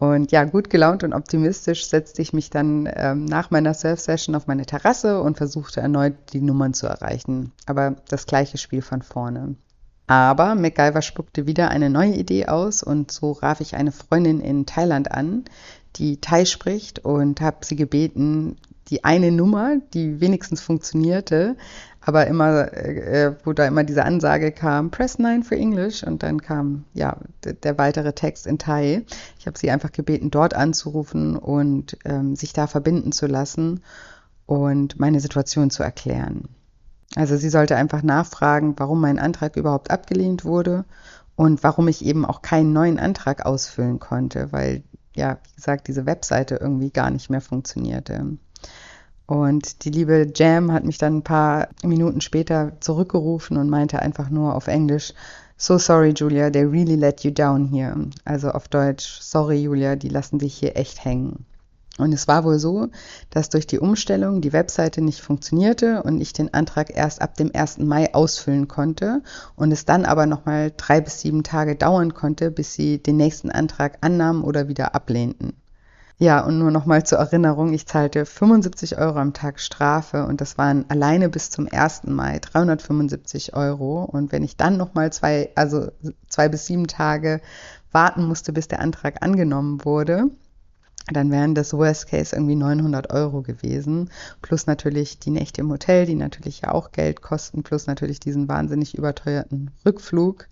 [0.00, 4.48] Und ja, gut gelaunt und optimistisch setzte ich mich dann ähm, nach meiner Surf-Session auf
[4.48, 7.52] meine Terrasse und versuchte erneut die Nummern zu erreichen.
[7.66, 9.54] Aber das gleiche Spiel von vorne.
[10.06, 14.66] Aber MacGyver spuckte wieder eine neue Idee aus und so raf ich eine Freundin in
[14.66, 15.44] Thailand an,
[15.96, 18.56] die Thai spricht und habe sie gebeten,
[18.88, 21.56] die eine Nummer, die wenigstens funktionierte,
[22.02, 26.42] aber immer, äh, wo da immer diese Ansage kam, press 9 for English und dann
[26.42, 29.04] kam ja der weitere Text in Thai.
[29.38, 33.82] Ich habe sie einfach gebeten, dort anzurufen und ähm, sich da verbinden zu lassen
[34.44, 36.48] und meine Situation zu erklären.
[37.16, 40.84] Also sie sollte einfach nachfragen, warum mein Antrag überhaupt abgelehnt wurde
[41.36, 44.82] und warum ich eben auch keinen neuen Antrag ausfüllen konnte, weil
[45.14, 48.36] ja, wie gesagt, diese Webseite irgendwie gar nicht mehr funktionierte.
[49.26, 54.28] Und die liebe Jam hat mich dann ein paar Minuten später zurückgerufen und meinte einfach
[54.28, 55.14] nur auf Englisch,
[55.56, 57.94] So sorry, Julia, they really let you down here.
[58.24, 61.46] Also auf Deutsch, sorry, Julia, die lassen dich hier echt hängen.
[61.96, 62.88] Und es war wohl so,
[63.30, 67.52] dass durch die Umstellung die Webseite nicht funktionierte und ich den Antrag erst ab dem
[67.54, 67.78] 1.
[67.78, 69.22] Mai ausfüllen konnte
[69.54, 73.50] und es dann aber nochmal drei bis sieben Tage dauern konnte, bis sie den nächsten
[73.50, 75.52] Antrag annahmen oder wieder ablehnten.
[76.18, 80.56] Ja, und nur nochmal zur Erinnerung, ich zahlte 75 Euro am Tag Strafe und das
[80.58, 82.04] waren alleine bis zum 1.
[82.04, 84.04] Mai 375 Euro.
[84.04, 85.88] Und wenn ich dann nochmal zwei, also
[86.28, 87.40] zwei bis sieben Tage
[87.90, 90.30] warten musste, bis der Antrag angenommen wurde,
[91.12, 96.06] dann wären das Worst Case irgendwie 900 Euro gewesen, plus natürlich die Nächte im Hotel,
[96.06, 100.48] die natürlich ja auch Geld kosten, plus natürlich diesen wahnsinnig überteuerten Rückflug.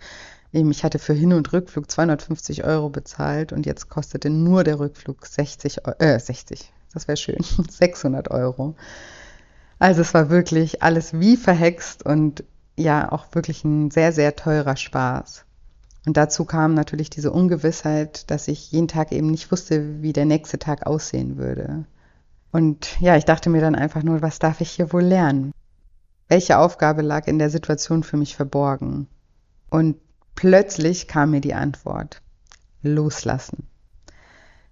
[0.53, 5.25] Ich hatte für Hin- und Rückflug 250 Euro bezahlt und jetzt kostete nur der Rückflug
[5.25, 8.77] 60, äh, 60, das wäre schön, 600 Euro.
[9.79, 12.45] Also es war wirklich alles wie verhext und
[12.77, 15.47] ja auch wirklich ein sehr, sehr teurer Spaß.
[16.05, 20.25] Und dazu kam natürlich diese Ungewissheit, dass ich jeden Tag eben nicht wusste, wie der
[20.25, 21.85] nächste Tag aussehen würde.
[22.51, 25.53] Und ja, ich dachte mir dann einfach nur, was darf ich hier wohl lernen?
[26.29, 29.07] Welche Aufgabe lag in der Situation für mich verborgen?
[29.71, 29.97] Und
[30.35, 32.21] plötzlich kam mir die Antwort.
[32.83, 33.69] Loslassen.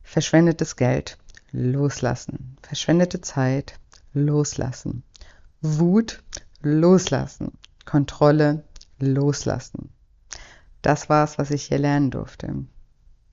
[0.02, 1.16] Verschwendetes Geld.
[1.52, 2.56] Loslassen.
[2.62, 3.74] Verschwendete Zeit.
[4.12, 5.04] Loslassen.
[5.62, 6.22] Wut.
[6.60, 7.52] Loslassen.
[7.84, 8.64] Kontrolle.
[8.98, 9.90] Loslassen.
[10.82, 12.64] Das war es, was ich hier lernen durfte.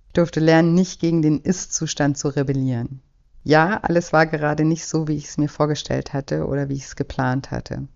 [0.08, 3.02] Ich durfte lernen, nicht gegen den Ist-Zustand zu rebellieren.
[3.44, 6.86] Ja, alles war gerade nicht so, wie ich es mir vorgestellt hatte oder wie ich
[6.86, 7.88] es geplant hatte.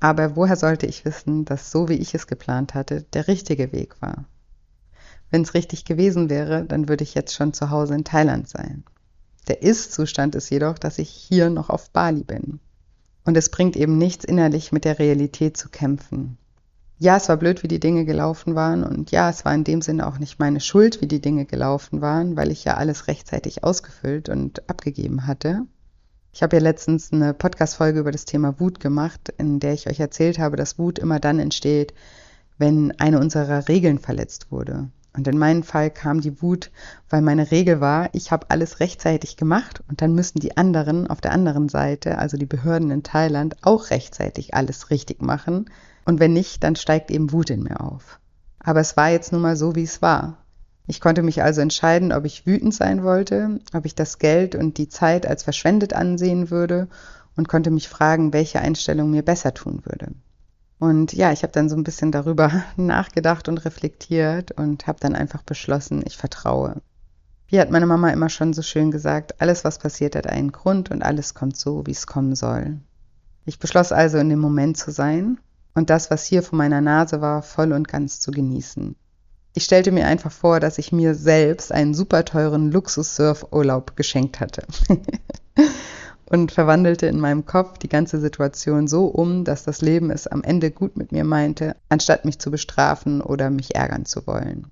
[0.00, 4.00] Aber woher sollte ich wissen, dass so, wie ich es geplant hatte, der richtige Weg
[4.00, 4.24] war?
[5.30, 8.84] Wenn es richtig gewesen wäre, dann würde ich jetzt schon zu Hause in Thailand sein.
[9.46, 12.60] Der Ist-Zustand ist jedoch, dass ich hier noch auf Bali bin.
[13.24, 16.38] Und es bringt eben nichts innerlich mit der Realität zu kämpfen.
[17.00, 18.82] Ja, es war blöd, wie die Dinge gelaufen waren.
[18.82, 22.00] Und ja, es war in dem Sinne auch nicht meine Schuld, wie die Dinge gelaufen
[22.00, 25.62] waren, weil ich ja alles rechtzeitig ausgefüllt und abgegeben hatte.
[26.32, 30.00] Ich habe ja letztens eine Podcast-Folge über das Thema Wut gemacht, in der ich euch
[30.00, 31.94] erzählt habe, dass Wut immer dann entsteht,
[32.58, 34.88] wenn eine unserer Regeln verletzt wurde.
[35.16, 36.70] Und in meinem Fall kam die Wut,
[37.08, 41.20] weil meine Regel war, ich habe alles rechtzeitig gemacht und dann müssen die anderen auf
[41.20, 45.70] der anderen Seite, also die Behörden in Thailand, auch rechtzeitig alles richtig machen.
[46.08, 48.18] Und wenn nicht, dann steigt eben Wut in mir auf.
[48.60, 50.38] Aber es war jetzt nun mal so, wie es war.
[50.86, 54.78] Ich konnte mich also entscheiden, ob ich wütend sein wollte, ob ich das Geld und
[54.78, 56.88] die Zeit als verschwendet ansehen würde
[57.36, 60.12] und konnte mich fragen, welche Einstellung mir besser tun würde.
[60.78, 65.14] Und ja, ich habe dann so ein bisschen darüber nachgedacht und reflektiert und habe dann
[65.14, 66.80] einfach beschlossen, ich vertraue.
[67.48, 70.90] Wie hat meine Mama immer schon so schön gesagt, alles, was passiert, hat einen Grund
[70.90, 72.78] und alles kommt so, wie es kommen soll.
[73.44, 75.36] Ich beschloss also, in dem Moment zu sein
[75.78, 78.96] und das, was hier vor meiner Nase war, voll und ganz zu genießen.
[79.54, 84.66] Ich stellte mir einfach vor, dass ich mir selbst einen super teuren Luxus-Surf-Urlaub geschenkt hatte.
[86.26, 90.42] und verwandelte in meinem Kopf die ganze Situation so um, dass das Leben es am
[90.42, 94.66] Ende gut mit mir meinte, anstatt mich zu bestrafen oder mich ärgern zu wollen.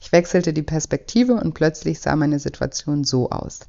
[0.00, 3.60] Ich wechselte die Perspektive und plötzlich sah meine Situation so aus.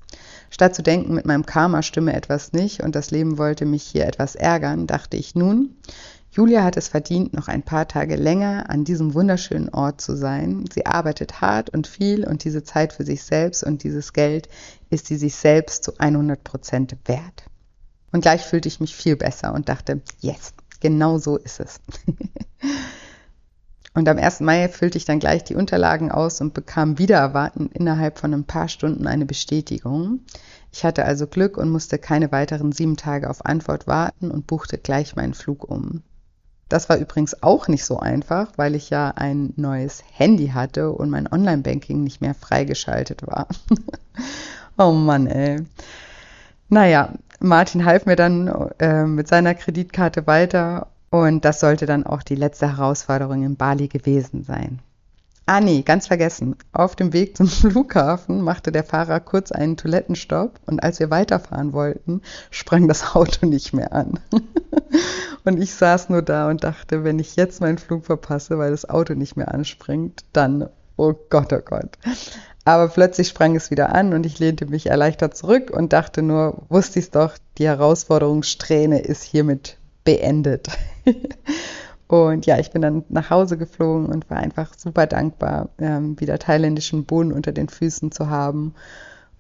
[0.50, 4.06] Statt zu denken, mit meinem Karma stimme etwas nicht und das Leben wollte mich hier
[4.06, 5.76] etwas ärgern, dachte ich nun,
[6.38, 10.66] Julia hat es verdient, noch ein paar Tage länger an diesem wunderschönen Ort zu sein.
[10.72, 14.48] Sie arbeitet hart und viel und diese Zeit für sich selbst und dieses Geld
[14.92, 17.46] ist sie sich selbst zu 100 Prozent wert.
[18.12, 21.80] Und gleich fühlte ich mich viel besser und dachte, yes, genau so ist es.
[23.96, 24.42] und am 1.
[24.42, 28.46] Mai füllte ich dann gleich die Unterlagen aus und bekam wieder erwarten innerhalb von ein
[28.46, 30.20] paar Stunden eine Bestätigung.
[30.72, 34.78] Ich hatte also Glück und musste keine weiteren sieben Tage auf Antwort warten und buchte
[34.78, 36.04] gleich meinen Flug um.
[36.70, 41.10] Das war übrigens auch nicht so einfach, weil ich ja ein neues Handy hatte und
[41.10, 43.48] mein Online-Banking nicht mehr freigeschaltet war.
[44.78, 45.66] oh Mann, ey.
[46.70, 48.48] Naja, Martin half mir dann
[48.80, 53.88] äh, mit seiner Kreditkarte weiter und das sollte dann auch die letzte Herausforderung in Bali
[53.88, 54.80] gewesen sein.
[55.50, 56.58] Ah nee, ganz vergessen.
[56.74, 61.72] Auf dem Weg zum Flughafen machte der Fahrer kurz einen Toilettenstopp und als wir weiterfahren
[61.72, 62.22] wollten,
[62.52, 64.20] sprang das Auto nicht mehr an.
[65.46, 68.90] und ich saß nur da und dachte, wenn ich jetzt meinen Flug verpasse, weil das
[68.90, 70.68] Auto nicht mehr anspringt, dann,
[70.98, 71.98] oh Gott, oh Gott.
[72.66, 76.64] Aber plötzlich sprang es wieder an und ich lehnte mich erleichtert zurück und dachte nur,
[76.68, 80.68] wusste ich's doch, die Herausforderungssträhne ist hiermit beendet.
[82.08, 86.40] Und ja, ich bin dann nach Hause geflogen und war einfach super dankbar, ähm, wieder
[86.40, 88.74] thailändischen Boden unter den Füßen zu haben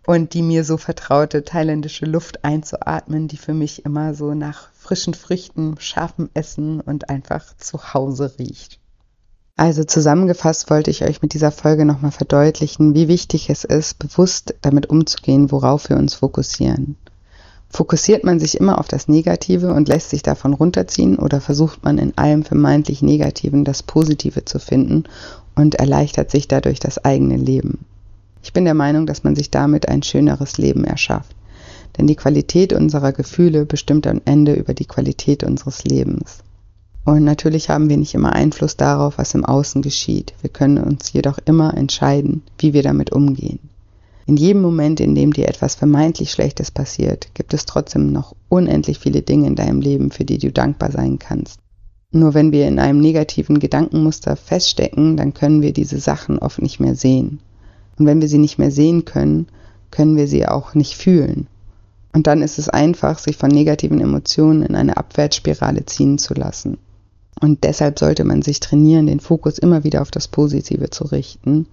[0.05, 5.13] und die mir so vertraute thailändische Luft einzuatmen, die für mich immer so nach frischen
[5.13, 8.79] Früchten, scharfem Essen und einfach zu Hause riecht.
[9.57, 14.53] Also zusammengefasst wollte ich euch mit dieser Folge nochmal verdeutlichen, wie wichtig es ist, bewusst
[14.61, 16.95] damit umzugehen, worauf wir uns fokussieren.
[17.69, 21.97] Fokussiert man sich immer auf das Negative und lässt sich davon runterziehen oder versucht man
[21.97, 25.03] in allem vermeintlich Negativen das Positive zu finden
[25.55, 27.85] und erleichtert sich dadurch das eigene Leben?
[28.41, 31.35] Ich bin der Meinung, dass man sich damit ein schöneres Leben erschafft.
[31.97, 36.43] Denn die Qualität unserer Gefühle bestimmt am Ende über die Qualität unseres Lebens.
[37.03, 40.33] Und natürlich haben wir nicht immer Einfluss darauf, was im Außen geschieht.
[40.41, 43.59] Wir können uns jedoch immer entscheiden, wie wir damit umgehen.
[44.27, 48.99] In jedem Moment, in dem dir etwas vermeintlich Schlechtes passiert, gibt es trotzdem noch unendlich
[48.99, 51.61] viele Dinge in deinem Leben, für die du dankbar sein kannst.
[52.11, 56.81] Nur wenn wir in einem negativen Gedankenmuster feststecken, dann können wir diese Sachen oft nicht
[56.81, 57.39] mehr sehen.
[57.97, 59.47] Und wenn wir sie nicht mehr sehen können,
[59.91, 61.47] können wir sie auch nicht fühlen.
[62.11, 66.77] Und dann ist es einfach, sich von negativen Emotionen in eine Abwärtsspirale ziehen zu lassen.
[67.39, 71.67] Und deshalb sollte man sich trainieren, den Fokus immer wieder auf das Positive zu richten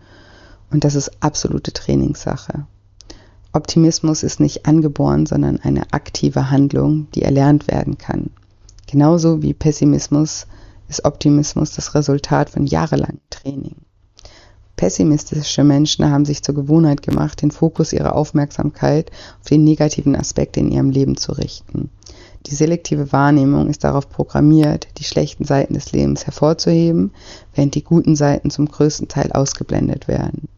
[0.75, 2.66] und das ist absolute Trainingssache.
[3.53, 8.31] Optimismus ist nicht angeboren, sondern eine aktive Handlung, die erlernt werden kann.
[8.89, 10.49] Genauso wie Pessimismus
[10.89, 13.77] ist Optimismus das Resultat von jahrelangem Training.
[14.75, 20.57] Pessimistische Menschen haben sich zur Gewohnheit gemacht, den Fokus ihrer Aufmerksamkeit auf den negativen Aspekt
[20.57, 21.91] in ihrem Leben zu richten.
[22.47, 27.12] Die selektive Wahrnehmung ist darauf programmiert, die schlechten Seiten des Lebens hervorzuheben,
[27.55, 30.49] während die guten Seiten zum größten Teil ausgeblendet werden.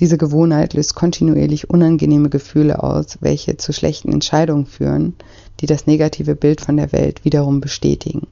[0.00, 5.14] Diese Gewohnheit löst kontinuierlich unangenehme Gefühle aus, welche zu schlechten Entscheidungen führen,
[5.60, 8.26] die das negative Bild von der Welt wiederum bestätigen.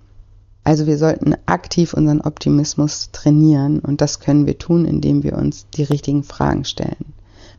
[0.64, 5.66] Also wir sollten aktiv unseren Optimismus trainieren und das können wir tun, indem wir uns
[5.70, 7.14] die richtigen Fragen stellen.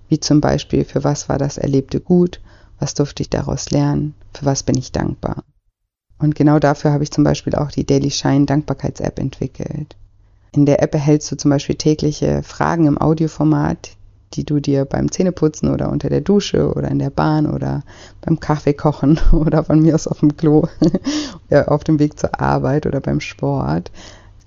[0.10, 2.39] Wie zum Beispiel, für was war das Erlebte gut?
[2.80, 4.16] Was durfte ich daraus lernen?
[4.34, 5.43] Für was bin ich dankbar?
[6.20, 9.95] Und genau dafür habe ich zum Beispiel auch die Daily Shine Dankbarkeits-App entwickelt.
[10.56, 13.97] In der App erhältst du zum Beispiel tägliche Fragen im Audioformat,
[14.34, 17.82] die du dir beim Zähneputzen oder unter der Dusche oder in der Bahn oder
[18.22, 20.68] beim Kaffee kochen oder von mir aus auf dem Klo,
[21.66, 23.91] auf dem Weg zur Arbeit oder beim Sport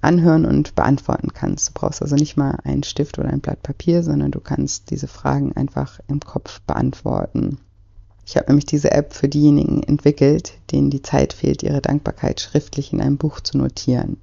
[0.00, 1.70] anhören und beantworten kannst.
[1.70, 5.08] Du brauchst also nicht mal einen Stift oder ein Blatt Papier, sondern du kannst diese
[5.08, 7.58] Fragen einfach im Kopf beantworten.
[8.24, 12.92] Ich habe nämlich diese App für diejenigen entwickelt, denen die Zeit fehlt, ihre Dankbarkeit schriftlich
[12.92, 14.18] in einem Buch zu notieren.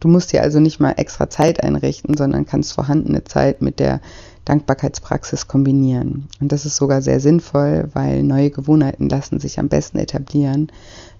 [0.00, 4.00] Du musst dir also nicht mal extra Zeit einrichten, sondern kannst vorhandene Zeit mit der
[4.44, 6.28] Dankbarkeitspraxis kombinieren.
[6.40, 10.70] Und das ist sogar sehr sinnvoll, weil neue Gewohnheiten lassen sich am besten etablieren,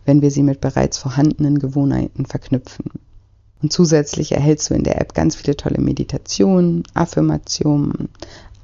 [0.04, 2.86] wenn wir sie mit bereits vorhandenen Gewohnheiten verknüpfen.
[3.62, 8.08] Und zusätzlich erhältst du in der App ganz viele tolle Meditationen, Affirmationen,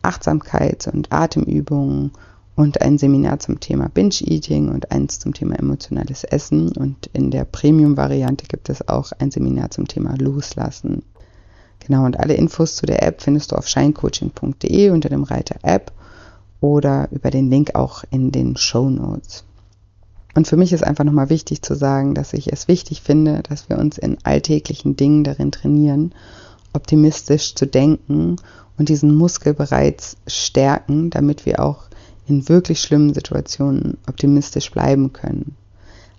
[0.02, 2.12] Achtsamkeits- und Atemübungen
[2.54, 6.72] und ein Seminar zum Thema Binge-Eating und eins zum Thema emotionales Essen.
[6.72, 11.02] Und in der Premium-Variante gibt es auch ein Seminar zum Thema Loslassen.
[11.80, 15.92] Genau, und alle Infos zu der App findest du auf shinecoaching.de unter dem Reiter App
[16.60, 19.44] oder über den Link auch in den Show Notes.
[20.34, 23.68] Und für mich ist einfach nochmal wichtig zu sagen, dass ich es wichtig finde, dass
[23.68, 26.14] wir uns in alltäglichen Dingen darin trainieren,
[26.72, 28.36] optimistisch zu denken
[28.78, 31.88] und diesen Muskel bereits stärken, damit wir auch
[32.26, 35.56] in wirklich schlimmen Situationen optimistisch bleiben können.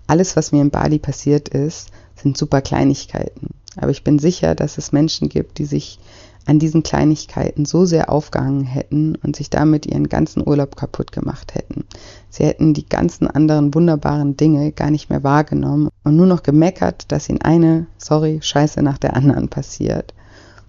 [0.06, 3.48] Alles, was mir in Bali passiert ist, sind super Kleinigkeiten.
[3.76, 5.98] Aber ich bin sicher, dass es Menschen gibt, die sich
[6.46, 11.54] an diesen Kleinigkeiten so sehr aufgehangen hätten und sich damit ihren ganzen Urlaub kaputt gemacht
[11.54, 11.84] hätten.
[12.28, 17.10] Sie hätten die ganzen anderen wunderbaren Dinge gar nicht mehr wahrgenommen und nur noch gemeckert,
[17.10, 20.12] dass ihnen eine, sorry, Scheiße nach der anderen passiert.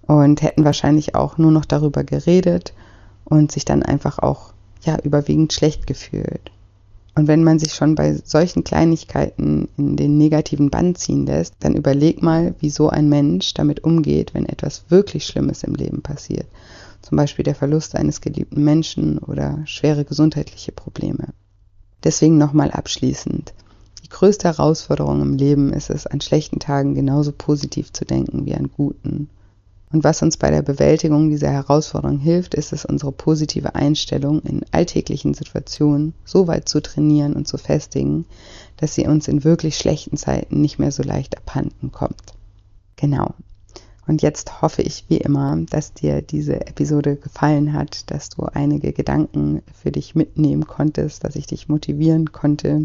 [0.06, 2.72] Und hätten wahrscheinlich auch nur noch darüber geredet
[3.24, 4.52] und sich dann einfach auch
[4.86, 6.50] ja überwiegend schlecht gefühlt.
[7.14, 11.74] Und wenn man sich schon bei solchen Kleinigkeiten in den negativen Bann ziehen lässt, dann
[11.74, 16.46] überleg mal, wie so ein Mensch damit umgeht, wenn etwas wirklich Schlimmes im Leben passiert.
[17.00, 21.28] Zum Beispiel der Verlust eines geliebten Menschen oder schwere gesundheitliche Probleme.
[22.04, 23.54] Deswegen nochmal abschließend.
[24.04, 28.54] Die größte Herausforderung im Leben ist es, an schlechten Tagen genauso positiv zu denken wie
[28.54, 29.30] an guten.
[29.92, 34.64] Und was uns bei der Bewältigung dieser Herausforderung hilft, ist es, unsere positive Einstellung in
[34.72, 38.26] alltäglichen Situationen so weit zu trainieren und zu festigen,
[38.76, 42.34] dass sie uns in wirklich schlechten Zeiten nicht mehr so leicht abhanden kommt.
[42.96, 43.34] Genau.
[44.08, 48.92] Und jetzt hoffe ich wie immer, dass dir diese Episode gefallen hat, dass du einige
[48.92, 52.84] Gedanken für dich mitnehmen konntest, dass ich dich motivieren konnte,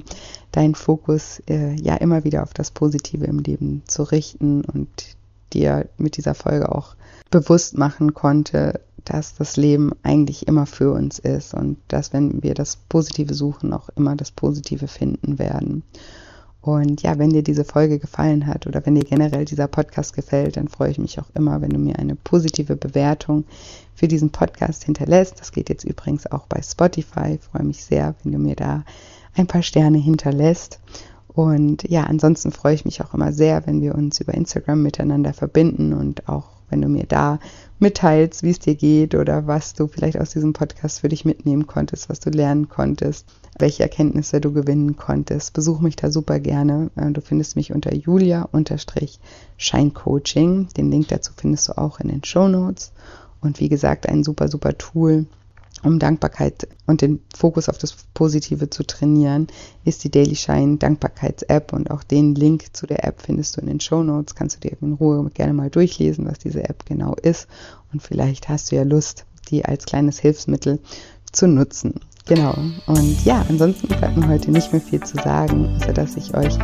[0.52, 4.90] deinen Fokus äh, ja immer wieder auf das Positive im Leben zu richten und
[5.54, 6.96] dir mit dieser Folge auch
[7.30, 12.54] bewusst machen konnte, dass das Leben eigentlich immer für uns ist und dass, wenn wir
[12.54, 15.84] das Positive suchen, auch immer das Positive finden werden.
[16.62, 20.58] Und ja, wenn dir diese Folge gefallen hat oder wenn dir generell dieser Podcast gefällt,
[20.58, 23.46] dann freue ich mich auch immer, wenn du mir eine positive Bewertung
[23.96, 25.40] für diesen Podcast hinterlässt.
[25.40, 27.40] Das geht jetzt übrigens auch bei Spotify.
[27.40, 28.84] Ich freue mich sehr, wenn du mir da
[29.36, 30.80] ein paar Sterne hinterlässt.
[31.34, 35.32] Und ja, ansonsten freue ich mich auch immer sehr, wenn wir uns über Instagram miteinander
[35.34, 37.40] verbinden und auch wenn du mir da
[37.80, 41.68] mitteilst, wie es dir geht oder was du vielleicht aus diesem Podcast für dich mitnehmen
[41.68, 43.28] konntest, was du lernen konntest,
[43.60, 45.52] welche Erkenntnisse du gewinnen konntest.
[45.54, 46.90] Besuch mich da super gerne.
[46.96, 50.68] Äh, du findest mich unter julia-scheincoaching.
[50.78, 52.94] Den Link dazu findest du auch in den Show Notes.
[53.42, 55.26] Und wie gesagt, ein super, super Tool,
[55.84, 59.48] um Dankbarkeit und den Fokus auf das Positive zu trainieren,
[59.84, 63.68] ist die Daily Shine Dankbarkeits-App und auch den Link zu der App findest du in
[63.68, 64.36] den Show Notes.
[64.36, 67.48] Kannst du dir in Ruhe gerne mal durchlesen, was diese App genau ist
[67.92, 70.80] und vielleicht hast du ja Lust, die als kleines Hilfsmittel
[71.32, 72.02] zu nutzen.
[72.28, 72.54] Genau.
[72.86, 76.58] Und ja, ansonsten bleibt mir heute nicht mehr viel zu sagen, außer dass ich euch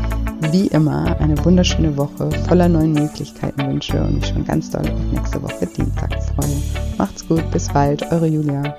[0.52, 5.12] wie immer eine wunderschöne Woche voller neuen Möglichkeiten wünsche und mich schon ganz doll auf
[5.12, 6.62] nächste Woche Dienstag freue.
[6.98, 8.78] Macht's gut, bis bald, eure Julia.